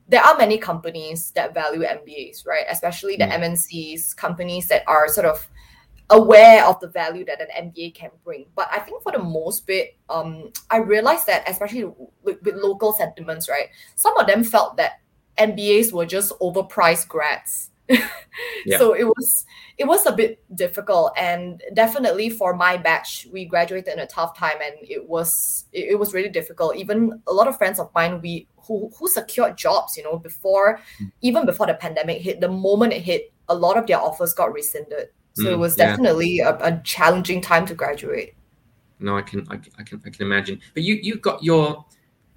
there 0.09 0.21
are 0.21 0.35
many 0.37 0.57
companies 0.57 1.31
that 1.31 1.53
value 1.53 1.81
MBAs, 1.85 2.45
right? 2.45 2.65
Especially 2.67 3.15
the 3.15 3.23
Mm. 3.23 3.39
MNCs, 3.39 4.15
companies 4.17 4.67
that 4.67 4.83
are 4.87 5.07
sort 5.07 5.25
of 5.25 5.47
aware 6.09 6.65
of 6.65 6.79
the 6.79 6.87
value 6.87 7.23
that 7.25 7.39
an 7.41 7.71
MBA 7.71 7.93
can 7.95 8.09
bring. 8.23 8.45
But 8.55 8.67
I 8.71 8.79
think 8.79 9.03
for 9.03 9.11
the 9.11 9.19
most 9.19 9.67
bit, 9.67 9.97
um, 10.09 10.51
I 10.69 10.77
realized 10.77 11.27
that 11.27 11.47
especially 11.47 11.85
with, 12.23 12.41
with 12.41 12.55
local 12.55 12.93
sentiments, 12.93 13.47
right? 13.49 13.67
Some 13.95 14.17
of 14.17 14.27
them 14.27 14.43
felt 14.43 14.77
that 14.77 15.01
MBAs 15.37 15.93
were 15.93 16.05
just 16.05 16.37
overpriced 16.39 17.07
grads. 17.07 17.69
Yeah. 18.65 18.77
So 18.77 18.93
it 18.93 19.05
was 19.05 19.45
it 19.77 19.85
was 19.85 20.05
a 20.05 20.11
bit 20.11 20.43
difficult, 20.53 21.13
and 21.17 21.61
definitely 21.73 22.29
for 22.29 22.53
my 22.55 22.77
batch, 22.77 23.27
we 23.31 23.45
graduated 23.45 23.93
in 23.93 23.99
a 23.99 24.05
tough 24.05 24.37
time, 24.37 24.57
and 24.61 24.75
it 24.81 25.07
was 25.07 25.65
it, 25.71 25.91
it 25.91 25.99
was 25.99 26.13
really 26.13 26.29
difficult. 26.29 26.75
Even 26.75 27.21
a 27.25 27.33
lot 27.33 27.47
of 27.47 27.57
friends 27.57 27.79
of 27.79 27.89
mine, 27.95 28.21
we 28.21 28.47
who 28.57 28.91
who 28.97 29.07
secured 29.07 29.57
jobs, 29.57 29.97
you 29.97 30.03
know, 30.03 30.17
before 30.17 30.79
even 31.21 31.45
before 31.45 31.67
the 31.67 31.73
pandemic 31.73 32.21
hit. 32.21 32.41
The 32.41 32.49
moment 32.49 32.93
it 32.93 33.01
hit, 33.01 33.33
a 33.47 33.55
lot 33.55 33.77
of 33.77 33.87
their 33.87 33.99
offers 33.99 34.33
got 34.33 34.53
rescinded. 34.53 35.09
So 35.39 35.51
it 35.51 35.55
Mm, 35.55 35.59
was 35.59 35.75
yeah. 35.77 35.87
definitely 35.91 36.39
a, 36.39 36.55
a 36.57 36.81
challenging 36.83 37.41
time 37.41 37.65
to 37.67 37.73
graduate. 37.73 38.35
No, 38.99 39.17
I 39.17 39.21
can, 39.21 39.47
I, 39.49 39.57
can- 39.57 39.73
I 39.79 39.83
can, 39.83 40.01
I 40.05 40.09
can 40.09 40.25
imagine. 40.25 40.59
But 40.73 40.83
you, 40.83 40.95
you 40.95 41.15
got 41.15 41.43
your 41.43 41.85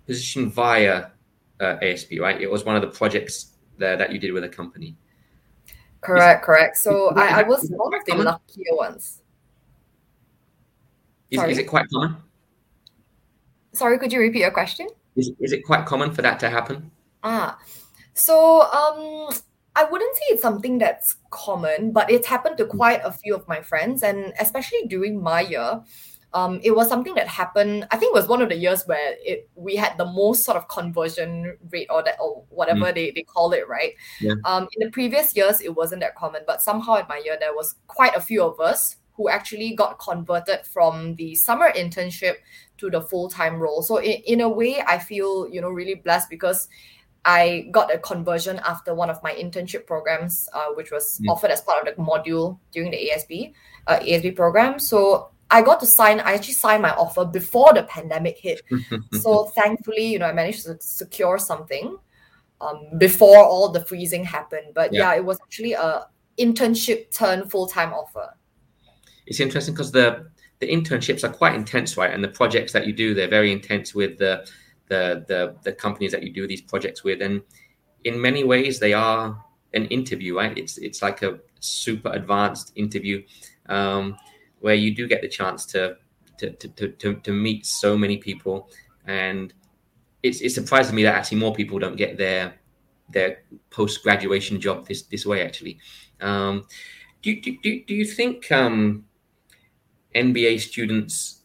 position 0.06 0.50
via 0.50 1.06
uh, 1.60 1.76
ASB, 1.82 2.20
right? 2.20 2.40
It 2.40 2.50
was 2.50 2.64
one 2.64 2.76
of 2.76 2.82
the 2.82 2.88
projects 2.88 3.56
there 3.78 3.96
that 3.96 4.12
you 4.12 4.18
did 4.18 4.32
with 4.32 4.44
a 4.44 4.48
company. 4.48 4.96
Correct, 6.00 6.44
correct. 6.44 6.76
So 6.76 7.10
is 7.10 7.16
I, 7.16 7.40
I 7.40 7.42
was 7.42 7.68
one 7.70 7.94
of 7.94 8.04
the 8.04 8.12
common? 8.12 8.26
luckier 8.26 8.74
ones. 8.76 9.20
Is, 11.30 11.42
is 11.44 11.58
it 11.58 11.64
quite 11.68 11.88
common? 11.88 12.16
Sorry, 13.74 13.98
could 13.98 14.12
you 14.12 14.20
repeat 14.20 14.40
your 14.40 14.50
question? 14.50 14.88
Is, 15.16 15.30
is 15.40 15.52
it 15.52 15.64
quite 15.64 15.86
common 15.86 16.12
for 16.12 16.22
that 16.22 16.40
to 16.40 16.50
happen? 16.50 16.90
Ah, 17.22 17.58
so 18.14 18.62
um, 18.62 19.30
I 19.74 19.84
wouldn't 19.84 20.16
say 20.16 20.22
it's 20.30 20.42
something 20.42 20.78
that's 20.78 21.16
common, 21.30 21.92
but 21.92 22.10
it's 22.10 22.26
happened 22.26 22.58
to 22.58 22.66
quite 22.66 23.00
a 23.04 23.12
few 23.12 23.34
of 23.34 23.46
my 23.48 23.62
friends, 23.62 24.02
and 24.02 24.32
especially 24.38 24.86
during 24.86 25.22
my 25.22 25.40
year, 25.40 25.82
um, 26.34 26.60
it 26.62 26.70
was 26.72 26.88
something 26.88 27.14
that 27.14 27.28
happened. 27.28 27.86
I 27.90 27.96
think 27.96 28.14
it 28.14 28.18
was 28.18 28.28
one 28.28 28.42
of 28.42 28.48
the 28.48 28.56
years 28.56 28.84
where 28.86 29.16
it 29.20 29.48
we 29.54 29.76
had 29.76 29.96
the 29.98 30.06
most 30.06 30.44
sort 30.44 30.56
of 30.56 30.68
conversion 30.68 31.56
rate 31.70 31.88
or 31.90 32.02
that 32.02 32.16
or 32.20 32.44
whatever 32.48 32.92
they, 32.92 33.10
they 33.10 33.22
call 33.22 33.52
it, 33.52 33.68
right? 33.68 33.92
Yeah. 34.20 34.34
Um, 34.44 34.68
in 34.76 34.86
the 34.86 34.90
previous 34.90 35.36
years, 35.36 35.60
it 35.60 35.74
wasn't 35.74 36.00
that 36.00 36.16
common, 36.16 36.42
but 36.46 36.62
somehow 36.62 36.94
in 36.96 37.06
my 37.08 37.20
year, 37.24 37.36
there 37.38 37.54
was 37.54 37.74
quite 37.86 38.14
a 38.16 38.20
few 38.20 38.42
of 38.42 38.60
us 38.60 38.96
who 39.14 39.28
actually 39.28 39.74
got 39.74 39.98
converted 39.98 40.60
from 40.64 41.14
the 41.16 41.34
summer 41.34 41.70
internship 41.76 42.36
to 42.78 42.88
the 42.88 43.00
full-time 43.00 43.56
role. 43.56 43.82
So 43.82 43.98
in, 43.98 44.22
in 44.26 44.40
a 44.40 44.48
way, 44.48 44.80
I 44.80 44.98
feel, 44.98 45.46
you 45.50 45.60
know, 45.60 45.68
really 45.68 45.96
blessed 45.96 46.30
because 46.30 46.66
I 47.24 47.68
got 47.70 47.94
a 47.94 47.98
conversion 47.98 48.60
after 48.64 48.94
one 48.94 49.08
of 49.10 49.22
my 49.22 49.32
internship 49.32 49.86
programs, 49.86 50.48
uh, 50.52 50.66
which 50.74 50.90
was 50.90 51.20
Mm. 51.20 51.30
offered 51.30 51.50
as 51.52 51.60
part 51.60 51.86
of 51.86 51.94
the 51.96 52.02
module 52.02 52.58
during 52.72 52.90
the 52.90 52.96
ASB, 52.98 53.54
uh, 53.86 53.98
ASB 54.00 54.32
program. 54.32 54.78
So 54.78 55.30
I 55.50 55.62
got 55.62 55.78
to 55.80 55.86
sign, 55.86 56.18
I 56.20 56.32
actually 56.34 56.54
signed 56.54 56.82
my 56.82 56.90
offer 56.94 57.24
before 57.24 57.72
the 57.74 57.84
pandemic 57.84 58.38
hit. 58.38 58.62
so 59.12 59.44
thankfully, 59.54 60.04
you 60.06 60.18
know, 60.18 60.26
I 60.26 60.32
managed 60.32 60.64
to 60.64 60.76
secure 60.80 61.38
something 61.38 61.96
um, 62.60 62.98
before 62.98 63.38
all 63.44 63.68
the 63.68 63.84
freezing 63.84 64.24
happened. 64.24 64.72
But 64.74 64.92
Yeah. 64.92 65.00
yeah, 65.12 65.16
it 65.16 65.24
was 65.24 65.38
actually 65.42 65.72
a 65.74 66.06
internship 66.38 67.10
turn 67.16 67.48
full-time 67.48 67.92
offer. 67.92 68.30
it's 69.26 69.38
interesting 69.40 69.74
because 69.74 69.92
the 69.92 70.26
the 70.58 70.66
internships 70.68 71.24
are 71.24 71.32
quite 71.32 71.54
intense, 71.56 71.96
right? 71.96 72.12
And 72.14 72.22
the 72.22 72.28
projects 72.28 72.72
that 72.72 72.86
you 72.86 72.92
do, 72.92 73.14
they're 73.14 73.28
very 73.28 73.50
intense 73.52 73.94
with 73.94 74.18
the 74.18 74.46
the 74.88 75.24
the, 75.28 75.56
the 75.62 75.72
companies 75.72 76.12
that 76.12 76.22
you 76.22 76.32
do 76.32 76.46
these 76.46 76.60
projects 76.60 77.04
with, 77.04 77.22
and 77.22 77.42
in 78.04 78.20
many 78.20 78.44
ways 78.44 78.78
they 78.78 78.92
are 78.92 79.42
an 79.74 79.86
interview, 79.86 80.36
right? 80.36 80.56
It's 80.56 80.78
it's 80.78 81.02
like 81.02 81.22
a 81.22 81.38
super 81.60 82.10
advanced 82.12 82.72
interview 82.74 83.22
um, 83.66 84.16
where 84.60 84.74
you 84.74 84.94
do 84.94 85.06
get 85.06 85.22
the 85.22 85.28
chance 85.28 85.66
to 85.66 85.96
to, 86.38 86.50
to, 86.50 86.88
to, 86.88 87.14
to 87.14 87.32
meet 87.32 87.66
so 87.66 87.96
many 87.96 88.16
people, 88.16 88.68
and 89.06 89.52
it's 90.22 90.40
it 90.40 90.50
surprises 90.50 90.92
me 90.92 91.02
that 91.04 91.14
actually 91.14 91.38
more 91.38 91.54
people 91.54 91.78
don't 91.78 91.96
get 91.96 92.18
their 92.18 92.54
their 93.10 93.42
post 93.70 94.02
graduation 94.02 94.60
job 94.60 94.86
this 94.86 95.02
this 95.02 95.26
way 95.26 95.44
actually. 95.44 95.78
Um, 96.20 96.66
do, 97.22 97.40
do, 97.40 97.56
do, 97.62 97.84
do 97.84 97.94
you 97.94 98.04
think 98.04 98.50
um, 98.50 99.04
MBA 100.14 100.60
students 100.60 101.42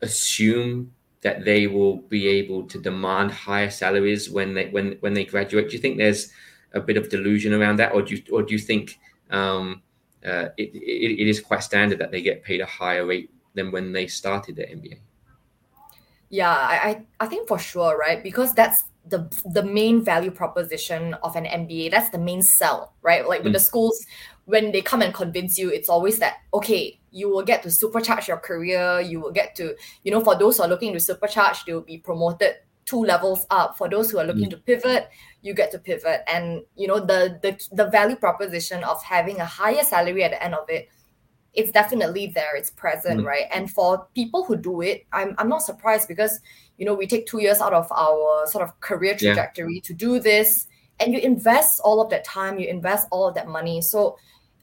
assume 0.00 0.92
that 1.22 1.44
they 1.44 1.66
will 1.66 1.96
be 1.96 2.28
able 2.28 2.64
to 2.64 2.78
demand 2.78 3.32
higher 3.32 3.70
salaries 3.70 4.30
when 4.30 4.54
they 4.54 4.68
when 4.68 4.96
when 5.00 5.14
they 5.14 5.24
graduate? 5.24 5.68
Do 5.68 5.76
you 5.76 5.82
think 5.82 5.98
there's 5.98 6.32
a 6.72 6.80
bit 6.80 6.96
of 6.96 7.08
delusion 7.08 7.54
around 7.54 7.76
that, 7.76 7.92
or 7.92 8.02
do 8.02 8.16
you 8.16 8.22
or 8.32 8.42
do 8.42 8.52
you 8.52 8.58
think 8.58 8.98
um, 9.30 9.82
uh, 10.24 10.48
it, 10.56 10.74
it, 10.74 11.20
it 11.20 11.28
is 11.28 11.40
quite 11.40 11.62
standard 11.62 11.98
that 11.98 12.10
they 12.10 12.22
get 12.22 12.42
paid 12.42 12.60
a 12.60 12.66
higher 12.66 13.06
rate 13.06 13.30
than 13.54 13.72
when 13.72 13.92
they 13.92 14.06
started 14.06 14.56
their 14.56 14.66
MBA? 14.66 14.98
Yeah, 16.30 16.54
I, 16.54 16.88
I 16.88 17.02
I 17.20 17.26
think 17.26 17.48
for 17.48 17.58
sure, 17.58 17.96
right? 17.96 18.22
Because 18.22 18.54
that's 18.54 18.84
the 19.08 19.28
the 19.52 19.62
main 19.62 20.04
value 20.04 20.30
proposition 20.30 21.14
of 21.22 21.36
an 21.36 21.44
MBA. 21.44 21.90
That's 21.90 22.10
the 22.10 22.18
main 22.18 22.42
sell, 22.42 22.94
right? 23.02 23.26
Like 23.28 23.42
with 23.42 23.50
Mm. 23.52 23.56
the 23.56 23.60
schools, 23.60 24.06
when 24.44 24.72
they 24.72 24.82
come 24.82 25.02
and 25.02 25.12
convince 25.14 25.58
you, 25.58 25.70
it's 25.70 25.88
always 25.88 26.18
that 26.18 26.34
okay, 26.52 26.98
you 27.10 27.28
will 27.30 27.42
get 27.44 27.62
to 27.62 27.68
supercharge 27.68 28.28
your 28.28 28.36
career. 28.38 29.00
You 29.00 29.20
will 29.20 29.32
get 29.32 29.54
to, 29.56 29.74
you 30.04 30.10
know, 30.10 30.22
for 30.22 30.36
those 30.38 30.56
who 30.56 30.62
are 30.64 30.68
looking 30.68 30.92
to 30.92 30.98
supercharge, 30.98 31.64
they 31.64 31.72
will 31.74 31.80
be 31.82 31.98
promoted 31.98 32.56
two 32.84 33.02
levels 33.04 33.46
up. 33.50 33.76
For 33.76 33.88
those 33.88 34.10
who 34.10 34.18
are 34.18 34.24
looking 34.24 34.48
to 34.50 34.56
pivot, 34.56 35.10
you 35.42 35.52
get 35.52 35.70
to 35.72 35.78
pivot. 35.78 36.22
And 36.26 36.62
you 36.76 36.86
know, 36.86 36.98
the 37.00 37.38
the 37.42 37.58
the 37.72 37.90
value 37.90 38.16
proposition 38.16 38.82
of 38.84 39.02
having 39.04 39.40
a 39.40 39.44
higher 39.44 39.82
salary 39.84 40.24
at 40.24 40.30
the 40.32 40.42
end 40.42 40.54
of 40.54 40.68
it 40.70 40.88
it's 41.58 41.72
definitely 41.72 42.24
there 42.38 42.54
it's 42.60 42.70
present 42.70 43.20
Mm. 43.20 43.26
right? 43.32 43.46
And 43.56 43.64
for 43.70 44.06
people 44.14 44.44
who 44.44 44.56
do 44.56 44.80
it 44.90 45.06
I'm, 45.12 45.34
I'm 45.38 45.48
not 45.48 45.62
surprised 45.62 46.06
because 46.08 46.40
you 46.78 46.86
know 46.86 46.94
we 46.94 47.06
take 47.06 47.26
two 47.26 47.40
years 47.46 47.60
out 47.60 47.74
of 47.74 47.86
our 48.04 48.46
sort 48.46 48.62
of 48.66 48.70
career 48.80 49.12
Yeah. 49.12 49.34
trajectory 49.34 49.80
to 49.88 49.92
do 49.94 50.20
this 50.20 50.66
and 51.00 51.12
you 51.14 51.20
invest 51.20 51.80
all 51.84 52.00
of 52.00 52.08
that 52.10 52.24
time 52.24 52.58
you 52.58 52.68
invest 52.68 53.08
all 53.10 53.26
of 53.28 53.34
that 53.34 53.48
money. 53.48 53.80
So 53.82 54.16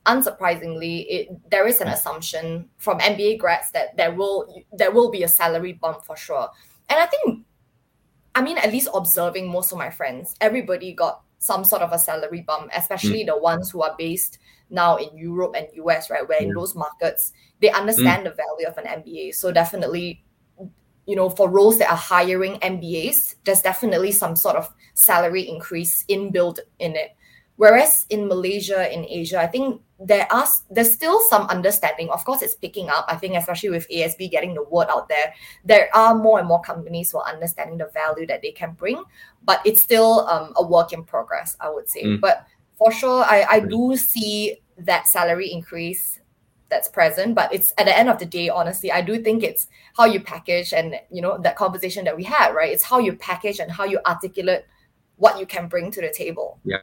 unsurprisingly 0.05 1.05
it 1.10 1.49
there 1.49 1.67
is 1.67 1.81
an 1.81 1.88
assumption 1.88 2.69
from 2.77 2.99
mba 2.99 3.38
grads 3.39 3.71
that 3.71 3.97
there 3.97 4.13
will 4.13 4.45
there 4.71 4.91
will 4.91 5.10
be 5.12 5.23
a 5.23 5.27
salary 5.27 5.73
bump 5.73 6.03
for 6.05 6.15
sure. 6.15 6.47
And 6.89 6.99
i 6.99 7.08
think 7.08 7.43
i 8.36 8.41
mean 8.41 8.58
at 8.60 8.71
least 8.71 8.88
observing 8.93 9.49
most 9.49 9.71
of 9.71 9.77
my 9.79 9.89
friends 9.89 10.36
everybody 10.41 10.93
got 10.93 11.21
some 11.39 11.63
sort 11.65 11.81
of 11.81 11.91
a 11.91 11.97
salary 11.97 12.41
bump 12.41 12.69
especially 12.75 13.23
the 13.23 13.38
ones 13.38 13.71
who 13.71 13.81
are 13.81 13.95
based 13.97 14.38
now 14.69 14.97
in 14.97 15.15
Europe 15.17 15.56
and 15.56 15.67
US, 15.73 16.10
right? 16.10 16.28
Where 16.28 16.41
in 16.41 16.54
those 16.54 16.75
markets 16.75 17.34
they 17.62 17.69
understand 17.69 18.25
the 18.25 18.32
value 18.32 18.67
of 18.67 18.78
an 18.78 18.86
MBA. 19.01 19.34
So 19.36 19.51
definitely, 19.51 20.23
you 21.06 21.15
know, 21.15 21.30
for 21.30 21.49
roles 21.49 21.78
that 21.80 21.89
are 21.89 21.97
hiring 21.97 22.56
MBAs, 22.60 23.36
there's 23.45 23.62
definitely 23.62 24.12
some 24.12 24.36
sort 24.36 24.56
of 24.56 24.73
salary 24.93 25.47
increase 25.47 26.06
inbuilt 26.10 26.60
in 26.80 26.95
it. 26.95 27.15
Whereas 27.58 28.06
in 28.10 28.28
Malaysia, 28.28 28.91
in 28.93 29.06
Asia, 29.06 29.39
I 29.39 29.47
think 29.47 29.82
there 29.97 30.28
are 30.30 30.45
there's 30.69 30.91
still 30.91 31.21
some 31.21 31.47
understanding. 31.47 32.10
Of 32.10 32.25
course, 32.25 32.41
it's 32.41 32.56
picking 32.56 32.89
up. 32.89 33.06
I 33.08 33.15
think 33.15 33.36
especially 33.36 33.69
with 33.69 33.88
ASB 33.88 34.30
getting 34.30 34.54
the 34.54 34.63
word 34.63 34.88
out 34.89 35.08
there, 35.08 35.34
there 35.63 35.88
are 35.95 36.13
more 36.13 36.39
and 36.39 36.47
more 36.47 36.62
companies 36.62 37.12
who 37.12 37.19
are 37.19 37.32
understanding 37.32 37.78
the 37.78 37.89
value 37.93 38.28
that 38.28 38.41
they 38.41 38.51
can 38.51 38.73
bring. 38.73 39.01
But 39.43 39.62
it's 39.63 39.82
still 39.82 40.28
um, 40.28 40.51
a 40.58 40.65
work 40.65 40.91
in 40.91 41.06
progress, 41.06 41.56
I 41.62 41.69
would 41.69 41.88
say. 41.88 42.04
Mm. 42.04 42.19
But 42.19 42.45
for 42.77 42.91
sure, 42.91 43.23
I, 43.23 43.45
I 43.49 43.59
do 43.59 43.95
see 43.95 44.57
that 44.77 45.07
salary 45.07 45.51
increase 45.51 46.19
that's 46.67 46.89
present 46.89 47.35
but 47.35 47.53
it's 47.53 47.71
at 47.77 47.85
the 47.85 47.95
end 47.95 48.09
of 48.09 48.17
the 48.17 48.25
day 48.25 48.49
honestly 48.49 48.91
i 48.91 48.99
do 48.99 49.21
think 49.21 49.43
it's 49.43 49.67
how 49.95 50.03
you 50.03 50.19
package 50.19 50.73
and 50.73 50.95
you 51.11 51.21
know 51.21 51.38
that 51.38 51.55
conversation 51.55 52.03
that 52.03 52.17
we 52.17 52.23
had 52.23 52.53
right? 52.55 52.71
It's 52.71 52.83
how 52.83 52.99
you 52.99 53.13
package 53.13 53.59
and 53.59 53.71
how 53.71 53.83
you 53.85 53.99
articulate 54.05 54.65
what 55.17 55.39
you 55.39 55.45
can 55.45 55.67
bring 55.67 55.91
to 55.91 56.01
the 56.01 56.11
table. 56.11 56.59
Yeah. 56.63 56.77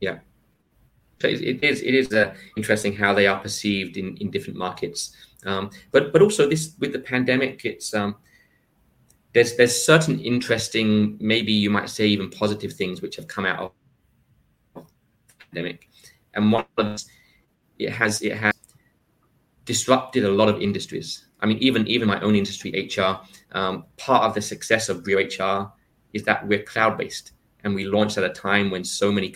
Yeah. 0.00 0.18
So 1.20 1.26
it 1.28 1.62
is 1.64 1.82
it 1.82 1.94
is 1.94 2.12
uh, 2.12 2.34
interesting 2.56 2.94
how 2.94 3.12
they 3.12 3.26
are 3.26 3.40
perceived 3.40 3.96
in, 3.96 4.16
in 4.18 4.30
different 4.30 4.58
markets. 4.58 5.16
Um, 5.44 5.70
but 5.90 6.12
but 6.12 6.22
also 6.22 6.48
this 6.48 6.74
with 6.78 6.92
the 6.92 7.00
pandemic, 7.00 7.64
it's 7.64 7.92
um, 7.92 8.16
there's 9.34 9.56
there's 9.56 9.84
certain 9.84 10.20
interesting, 10.20 11.16
maybe 11.20 11.52
you 11.52 11.70
might 11.70 11.90
say 11.90 12.06
even 12.06 12.30
positive 12.30 12.72
things 12.72 13.02
which 13.02 13.16
have 13.16 13.28
come 13.28 13.44
out 13.44 13.74
of 14.74 14.86
pandemic, 15.38 15.88
and 16.34 16.50
one 16.50 16.64
of 16.76 17.00
it 17.78 17.90
has 17.90 18.22
it 18.22 18.36
has 18.36 18.54
disrupted 19.64 20.24
a 20.24 20.30
lot 20.30 20.48
of 20.48 20.60
industries. 20.60 21.26
I 21.40 21.46
mean, 21.46 21.58
even 21.58 21.86
even 21.86 22.08
my 22.08 22.20
own 22.20 22.34
industry, 22.34 22.90
HR. 22.96 23.20
Um, 23.52 23.86
part 23.96 24.24
of 24.24 24.34
the 24.34 24.42
success 24.42 24.88
of 24.88 25.04
Brio 25.04 25.18
HR 25.18 25.72
is 26.12 26.22
that 26.24 26.46
we're 26.46 26.62
cloud 26.62 26.98
based, 26.98 27.32
and 27.64 27.74
we 27.74 27.84
launched 27.84 28.18
at 28.18 28.24
a 28.24 28.30
time 28.30 28.70
when 28.70 28.84
so 28.84 29.12
many 29.12 29.34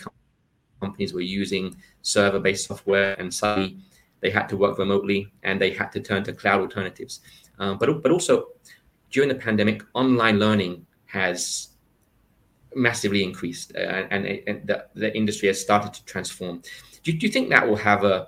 companies 0.81 1.13
were 1.13 1.21
using 1.21 1.75
server 2.01 2.39
based 2.39 2.67
software, 2.67 3.13
and 3.19 3.33
suddenly 3.33 3.77
they 4.21 4.29
had 4.29 4.47
to 4.49 4.57
work 4.57 4.77
remotely 4.79 5.31
and 5.43 5.59
they 5.59 5.71
had 5.71 5.91
to 5.91 5.99
turn 5.99 6.23
to 6.23 6.33
cloud 6.33 6.61
alternatives. 6.61 7.19
Um, 7.59 7.77
but 7.77 8.01
but 8.01 8.11
also 8.11 8.47
during 9.13 9.29
the 9.29 9.35
pandemic, 9.35 9.83
online 9.93 10.39
learning 10.39 10.85
has 11.05 11.69
massively 12.75 13.23
increased, 13.23 13.71
uh, 13.75 14.07
and, 14.09 14.25
and 14.25 14.67
the, 14.67 14.85
the 14.95 15.15
industry 15.15 15.47
has 15.47 15.61
started 15.61 15.93
to 15.93 16.03
transform. 16.05 16.61
Do, 17.03 17.13
do 17.13 17.25
you 17.25 17.31
think 17.31 17.49
that 17.49 17.65
will 17.65 17.77
have 17.77 18.03
a 18.03 18.27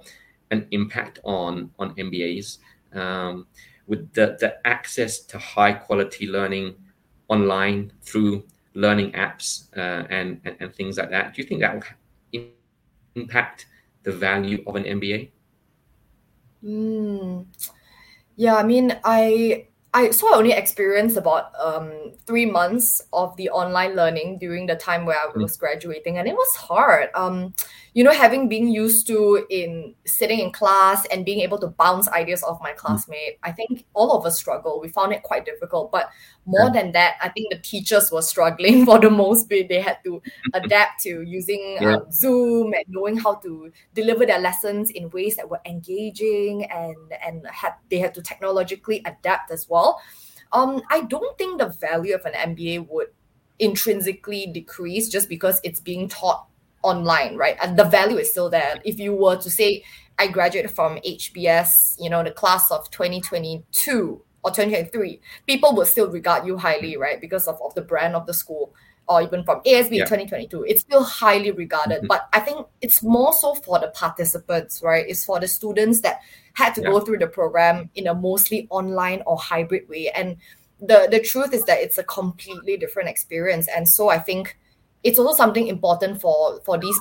an 0.51 0.67
impact 0.69 1.17
on 1.23 1.71
on 1.79 1.95
MBAs 1.95 2.59
um, 2.93 3.47
with 3.87 4.13
the, 4.13 4.37
the 4.39 4.55
access 4.65 5.19
to 5.19 5.39
high 5.39 5.73
quality 5.73 6.27
learning 6.27 6.75
online 7.29 7.91
through 8.03 8.45
learning 8.75 9.11
apps 9.13 9.75
uh, 9.75 10.05
and, 10.11 10.39
and, 10.45 10.55
and 10.59 10.75
things 10.75 10.99
like 10.99 11.09
that? 11.09 11.33
Do 11.33 11.41
you 11.41 11.47
think 11.47 11.61
that 11.61 11.83
will 12.31 12.43
impact 13.15 13.65
the 14.03 14.11
value 14.11 14.63
of 14.67 14.75
an 14.75 14.83
MBA? 14.83 15.31
Mm. 16.63 17.45
Yeah, 18.35 18.55
I 18.55 18.63
mean, 18.63 18.99
I 19.03 19.67
I 19.95 20.11
so 20.11 20.31
I 20.31 20.37
only 20.37 20.51
experienced 20.51 21.15
about 21.15 21.53
um, 21.57 22.11
three 22.27 22.45
months 22.45 23.01
of 23.13 23.35
the 23.37 23.49
online 23.49 23.95
learning 23.95 24.39
during 24.39 24.65
the 24.65 24.75
time 24.75 25.05
where 25.05 25.17
I 25.17 25.31
mm. 25.31 25.41
was 25.41 25.55
graduating, 25.55 26.17
and 26.17 26.27
it 26.27 26.33
was 26.33 26.55
hard. 26.55 27.09
Um, 27.15 27.53
you 27.95 28.03
know, 28.03 28.11
having 28.11 28.49
been 28.49 28.67
used 28.67 29.07
to 29.07 29.47
in 29.49 29.95
sitting 30.05 30.41
in 30.41 30.51
class 30.51 31.05
and 31.05 31.23
being 31.23 31.39
able 31.39 31.57
to 31.57 31.67
bounce 31.67 32.09
ideas 32.09 32.43
off 32.43 32.59
my 32.61 32.73
mm. 32.73 32.75
classmate, 32.75 33.39
I 33.41 33.53
think 33.53 33.85
all 33.93 34.11
of 34.11 34.25
us 34.25 34.37
struggle. 34.37 34.81
We 34.81 34.89
found 34.89 35.13
it 35.13 35.23
quite 35.23 35.45
difficult. 35.45 35.93
But 35.93 36.09
more 36.45 36.65
yeah. 36.65 36.81
than 36.81 36.91
that, 36.91 37.15
I 37.21 37.29
think 37.29 37.53
the 37.53 37.57
teachers 37.57 38.11
were 38.11 38.21
struggling 38.21 38.85
for 38.85 38.99
the 38.99 39.09
most 39.09 39.47
bit. 39.47 39.69
They 39.69 39.79
had 39.79 39.99
to 40.03 40.21
adapt 40.53 41.03
to 41.03 41.21
using 41.21 41.77
yeah. 41.79 41.95
um, 41.95 42.11
Zoom 42.11 42.73
and 42.73 42.83
knowing 42.89 43.15
how 43.15 43.35
to 43.35 43.71
deliver 43.93 44.25
their 44.25 44.39
lessons 44.39 44.89
in 44.89 45.09
ways 45.11 45.37
that 45.37 45.49
were 45.49 45.61
engaging 45.65 46.65
and 46.65 46.97
and 47.25 47.47
had 47.47 47.75
they 47.89 47.99
had 47.99 48.13
to 48.15 48.21
technologically 48.21 49.01
adapt 49.05 49.51
as 49.51 49.69
well. 49.69 50.01
Um, 50.51 50.81
I 50.91 51.03
don't 51.03 51.37
think 51.37 51.59
the 51.59 51.69
value 51.69 52.13
of 52.13 52.25
an 52.25 52.33
MBA 52.33 52.89
would 52.89 53.07
intrinsically 53.59 54.47
decrease 54.47 55.07
just 55.07 55.29
because 55.29 55.61
it's 55.63 55.79
being 55.79 56.09
taught 56.09 56.47
online, 56.85 57.35
right? 57.35 57.57
And 57.61 57.77
the 57.77 57.83
value 57.83 58.17
is 58.17 58.29
still 58.29 58.49
there. 58.49 58.75
If 58.85 58.99
you 58.99 59.13
were 59.13 59.37
to 59.37 59.49
say, 59.49 59.83
I 60.17 60.27
graduated 60.27 60.71
from 60.71 60.97
HBS, 60.97 61.95
you 61.99 62.09
know, 62.09 62.23
the 62.23 62.31
class 62.31 62.71
of 62.71 62.89
2022 62.91 64.21
or 64.43 64.51
2023, 64.51 65.19
people 65.47 65.75
will 65.75 65.85
still 65.85 66.09
regard 66.09 66.45
you 66.45 66.57
highly, 66.57 66.95
right? 66.95 67.19
Because 67.19 67.47
of, 67.47 67.59
of 67.61 67.73
the 67.73 67.81
brand 67.81 68.15
of 68.15 68.25
the 68.27 68.33
school 68.33 68.73
or 69.07 69.21
even 69.21 69.43
from 69.43 69.59
ASB 69.61 69.97
yeah. 69.97 70.05
2022, 70.05 70.63
it's 70.63 70.81
still 70.81 71.03
highly 71.03 71.51
regarded. 71.51 71.99
Mm-hmm. 71.99 72.07
But 72.07 72.27
I 72.33 72.39
think 72.39 72.67
it's 72.81 73.03
more 73.03 73.33
so 73.33 73.55
for 73.55 73.79
the 73.79 73.89
participants, 73.89 74.81
right? 74.83 75.05
It's 75.07 75.25
for 75.25 75.39
the 75.39 75.47
students 75.47 76.01
that 76.01 76.21
had 76.53 76.73
to 76.75 76.81
yeah. 76.81 76.89
go 76.89 76.99
through 77.01 77.19
the 77.19 77.27
program 77.27 77.89
in 77.95 78.07
a 78.07 78.13
mostly 78.13 78.67
online 78.69 79.21
or 79.25 79.37
hybrid 79.37 79.89
way. 79.89 80.09
And 80.09 80.37
the, 80.79 81.07
the 81.09 81.19
truth 81.19 81.53
is 81.53 81.65
that 81.65 81.79
it's 81.79 81.97
a 81.97 82.03
completely 82.03 82.77
different 82.77 83.09
experience. 83.09 83.67
And 83.67 83.87
so 83.87 84.09
I 84.09 84.19
think 84.19 84.57
it's 85.05 85.19
also 85.19 85.35
something 85.37 85.67
important 85.67 86.19
for 86.19 86.59
for 86.65 86.77
these 86.77 86.99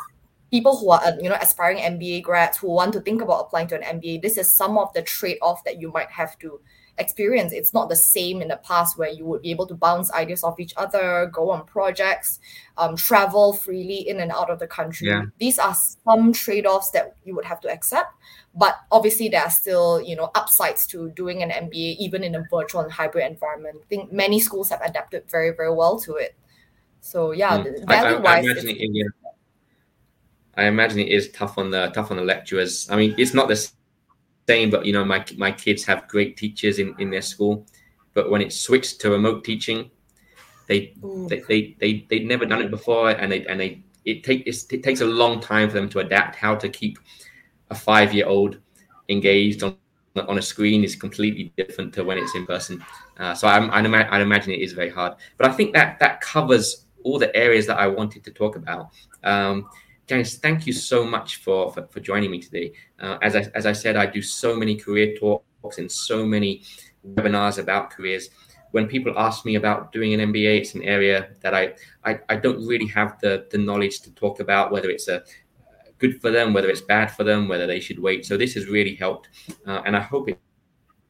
people 0.51 0.77
who 0.77 0.91
are 0.91 1.01
uh, 1.05 1.13
you 1.21 1.29
know 1.29 1.39
aspiring 1.41 1.79
MBA 1.79 2.23
grads 2.23 2.59
who 2.59 2.71
want 2.71 2.93
to 2.93 3.01
think 3.01 3.23
about 3.23 3.47
applying 3.47 3.67
to 3.69 3.81
an 3.81 3.99
MBA. 3.99 4.23
This 4.23 4.39
is 4.39 4.53
some 4.53 4.79
of 4.79 4.93
the 4.93 5.03
trade 5.03 5.39
off 5.43 5.65
that 5.65 5.81
you 5.81 5.91
might 5.91 6.11
have 6.11 6.39
to 6.41 6.61
experience. 6.99 7.53
It's 7.53 7.73
not 7.75 7.89
the 7.89 7.97
same 7.97 8.41
in 8.41 8.49
the 8.49 8.59
past 8.59 8.97
where 8.97 9.09
you 9.09 9.25
would 9.25 9.43
be 9.43 9.51
able 9.51 9.67
to 9.67 9.75
bounce 9.75 10.13
ideas 10.13 10.45
off 10.45 10.61
each 10.61 10.75
other, 10.77 11.29
go 11.33 11.51
on 11.51 11.65
projects, 11.67 12.39
um, 12.77 12.95
travel 12.95 13.53
freely 13.53 14.07
in 14.09 14.21
and 14.21 14.31
out 14.31 14.51
of 14.51 14.61
the 14.61 14.69
country. 14.69 15.09
Yeah. 15.09 15.25
These 15.39 15.59
are 15.59 15.75
some 16.05 16.33
trade 16.33 16.67
offs 16.67 16.91
that 16.91 17.17
you 17.25 17.35
would 17.35 17.47
have 17.47 17.61
to 17.63 17.69
accept. 17.69 18.13
But 18.55 18.77
obviously, 18.93 19.29
there 19.31 19.43
are 19.43 19.51
still 19.51 20.03
you 20.03 20.15
know 20.15 20.31
upsides 20.35 20.87
to 20.89 21.09
doing 21.17 21.43
an 21.43 21.51
MBA 21.51 21.97
even 21.99 22.23
in 22.23 22.35
a 22.35 22.45
virtual 22.51 22.83
and 22.83 22.93
hybrid 22.93 23.25
environment. 23.25 23.79
I 23.83 23.87
think 23.87 24.13
many 24.13 24.41
schools 24.41 24.69
have 24.69 24.83
adapted 24.83 25.25
very 25.31 25.53
very 25.57 25.75
well 25.75 25.99
to 26.01 26.17
it. 26.17 26.37
So 27.05 27.33
yeah, 27.33 27.59
mm. 27.59 27.87
value 27.87 28.23
wise, 28.23 28.27
I, 28.27 28.37
I, 28.37 28.41
imagine 28.41 28.69
it, 28.71 28.79
yeah. 28.81 29.05
I 30.57 30.65
imagine 30.65 31.01
it 31.01 31.09
is 31.09 31.31
tough 31.33 31.59
on 31.59 31.71
the 31.71 31.89
tough 31.95 32.11
on 32.11 32.17
the 32.17 32.25
lecturers. 32.25 32.89
I 32.91 32.97
mean, 32.97 33.15
it's 33.19 33.35
not 33.35 33.47
the 33.47 33.71
same, 34.49 34.71
but 34.71 34.87
you 34.87 34.95
know, 34.95 35.05
my 35.05 35.23
my 35.37 35.53
kids 35.53 35.85
have 35.85 36.09
great 36.09 36.39
teachers 36.39 36.79
in, 36.79 36.95
in 36.99 37.11
their 37.11 37.21
school, 37.21 37.67
but 38.15 38.31
when 38.31 38.41
it's 38.41 38.59
switched 38.59 39.03
to 39.03 39.11
remote 39.11 39.45
teaching, 39.45 39.91
they 40.67 40.95
they, 41.29 41.41
they 41.47 41.77
they 41.79 42.07
they'd 42.09 42.27
never 42.27 42.47
done 42.47 42.63
it 42.63 42.71
before, 42.71 43.11
and 43.11 43.31
they 43.31 43.45
and 43.49 43.61
they 43.61 43.83
it 44.07 44.25
take 44.25 44.47
it 44.47 44.83
takes 44.83 45.03
a 45.03 45.07
long 45.07 45.41
time 45.41 45.69
for 45.69 45.75
them 45.75 45.91
to 45.91 45.99
adapt 45.99 46.37
how 46.37 46.55
to 46.55 46.71
keep 46.71 46.99
a 47.69 47.75
five 47.75 48.15
year 48.15 48.27
old 48.27 48.57
engaged 49.11 49.63
on 49.63 49.77
on 50.17 50.39
a 50.39 50.43
screen 50.43 50.85
is 50.85 50.97
completely 50.97 51.53
different 51.59 51.93
to 51.93 52.03
when 52.03 52.17
it's 52.17 52.35
in 52.35 52.47
person. 52.47 52.83
Uh, 53.19 53.35
so 53.35 53.47
I'm, 53.47 53.71
I'd, 53.73 53.85
I'd, 53.85 54.23
imagine 54.23 54.53
it 54.53 54.61
is 54.61 54.73
very 54.73 54.89
hard. 54.89 55.15
But 55.37 55.51
I 55.51 55.53
think 55.53 55.75
that 55.75 55.99
that 55.99 56.21
covers 56.21 56.84
all 57.05 57.19
the 57.19 57.35
areas 57.37 57.67
that 57.67 57.79
I 57.79 57.87
wanted 57.87 58.25
to 58.25 58.31
talk 58.33 58.57
about. 58.57 58.91
Um, 59.23 59.69
Janice, 60.07 60.37
thank 60.37 60.67
you 60.67 60.73
so 60.73 61.05
much 61.05 61.37
for, 61.37 61.73
for, 61.73 61.87
for 61.87 62.01
joining 62.01 62.31
me 62.31 62.41
today. 62.41 62.73
Uh, 63.01 63.17
as, 63.23 63.37
I, 63.37 63.47
as 63.55 63.65
I 63.65 63.73
said, 63.73 63.97
I 63.97 64.07
do 64.07 64.21
so 64.21 64.57
many 64.57 64.75
career 64.77 65.17
talks 65.17 65.79
and 65.79 65.91
so 65.91 66.27
many 66.27 66.63
webinars 67.15 67.59
about 67.59 67.91
careers. 67.91 68.29
When 68.73 68.87
people 68.89 69.15
ask 69.17 69.45
me 69.45 69.55
about 69.55 69.93
doing 69.93 70.13
an 70.13 70.33
MBA, 70.33 70.59
it's 70.59 70.75
an 70.75 70.83
area 70.83 71.29
that 71.41 71.55
I, 71.55 71.75
I, 72.05 72.19
I 72.29 72.37
don't 72.37 72.67
really 72.67 72.89
have 72.89 73.19
the, 73.21 73.47
the 73.51 73.59
knowledge 73.59 74.01
to 74.01 74.11
talk 74.13 74.41
about, 74.41 74.73
whether 74.73 74.91
it's 74.91 75.09
a 75.09 75.23
good 75.99 76.21
for 76.21 76.31
them, 76.31 76.53
whether 76.53 76.69
it's 76.69 76.81
bad 76.81 77.11
for 77.13 77.23
them, 77.25 77.49
whether 77.49 77.67
they 77.67 77.81
should 77.81 77.99
wait. 77.99 78.27
So 78.27 78.37
this 78.37 78.55
has 78.55 78.67
really 78.67 78.97
helped. 78.97 79.29
Uh, 79.67 79.81
and 79.87 79.97
I 79.97 80.01
hope 80.01 80.29
it 80.29 80.39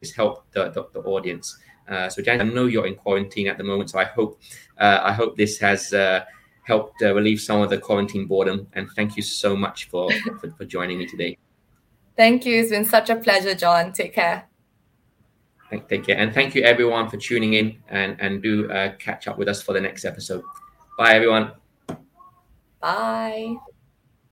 it's 0.05 0.13
helped 0.13 0.53
the, 0.53 0.69
the, 0.69 0.85
the 0.93 1.01
audience. 1.01 1.59
Uh, 1.89 2.09
so, 2.09 2.23
Jan, 2.23 2.41
I 2.41 2.45
know 2.45 2.67
you're 2.67 2.87
in 2.87 2.95
quarantine 2.95 3.49
at 3.49 3.59
the 3.59 3.65
moment, 3.65 3.91
so 3.91 3.99
I 3.99 4.05
hope 4.05 4.41
uh, 4.79 5.01
I 5.03 5.13
hope 5.13 5.37
this 5.37 5.59
has 5.59 5.93
uh, 5.93 6.25
helped 6.63 7.03
uh, 7.03 7.15
relieve 7.15 7.41
some 7.41 7.61
of 7.61 7.71
the 7.71 7.79
quarantine 7.79 8.27
boredom. 8.27 8.67
And 8.73 8.89
thank 8.97 9.17
you 9.17 9.23
so 9.23 9.57
much 9.57 9.89
for, 9.89 10.11
for, 10.41 10.51
for 10.51 10.65
joining 10.65 10.99
me 10.99 11.07
today. 11.07 11.39
Thank 12.17 12.47
you. 12.47 12.61
It's 12.61 12.71
been 12.71 12.85
such 12.85 13.11
a 13.11 13.17
pleasure, 13.17 13.55
John. 13.55 13.93
Take 13.93 14.15
care. 14.15 14.49
Take 15.89 16.07
care, 16.07 16.17
and 16.17 16.33
thank 16.33 16.55
you 16.55 16.63
everyone 16.63 17.09
for 17.09 17.17
tuning 17.17 17.55
in, 17.55 17.79
and 17.89 18.17
and 18.21 18.41
do 18.41 18.71
uh, 18.71 18.95
catch 18.99 19.27
up 19.27 19.39
with 19.39 19.49
us 19.49 19.61
for 19.61 19.73
the 19.73 19.81
next 19.81 20.05
episode. 20.05 20.45
Bye, 20.97 21.15
everyone. 21.15 21.53
Bye. 22.81 23.57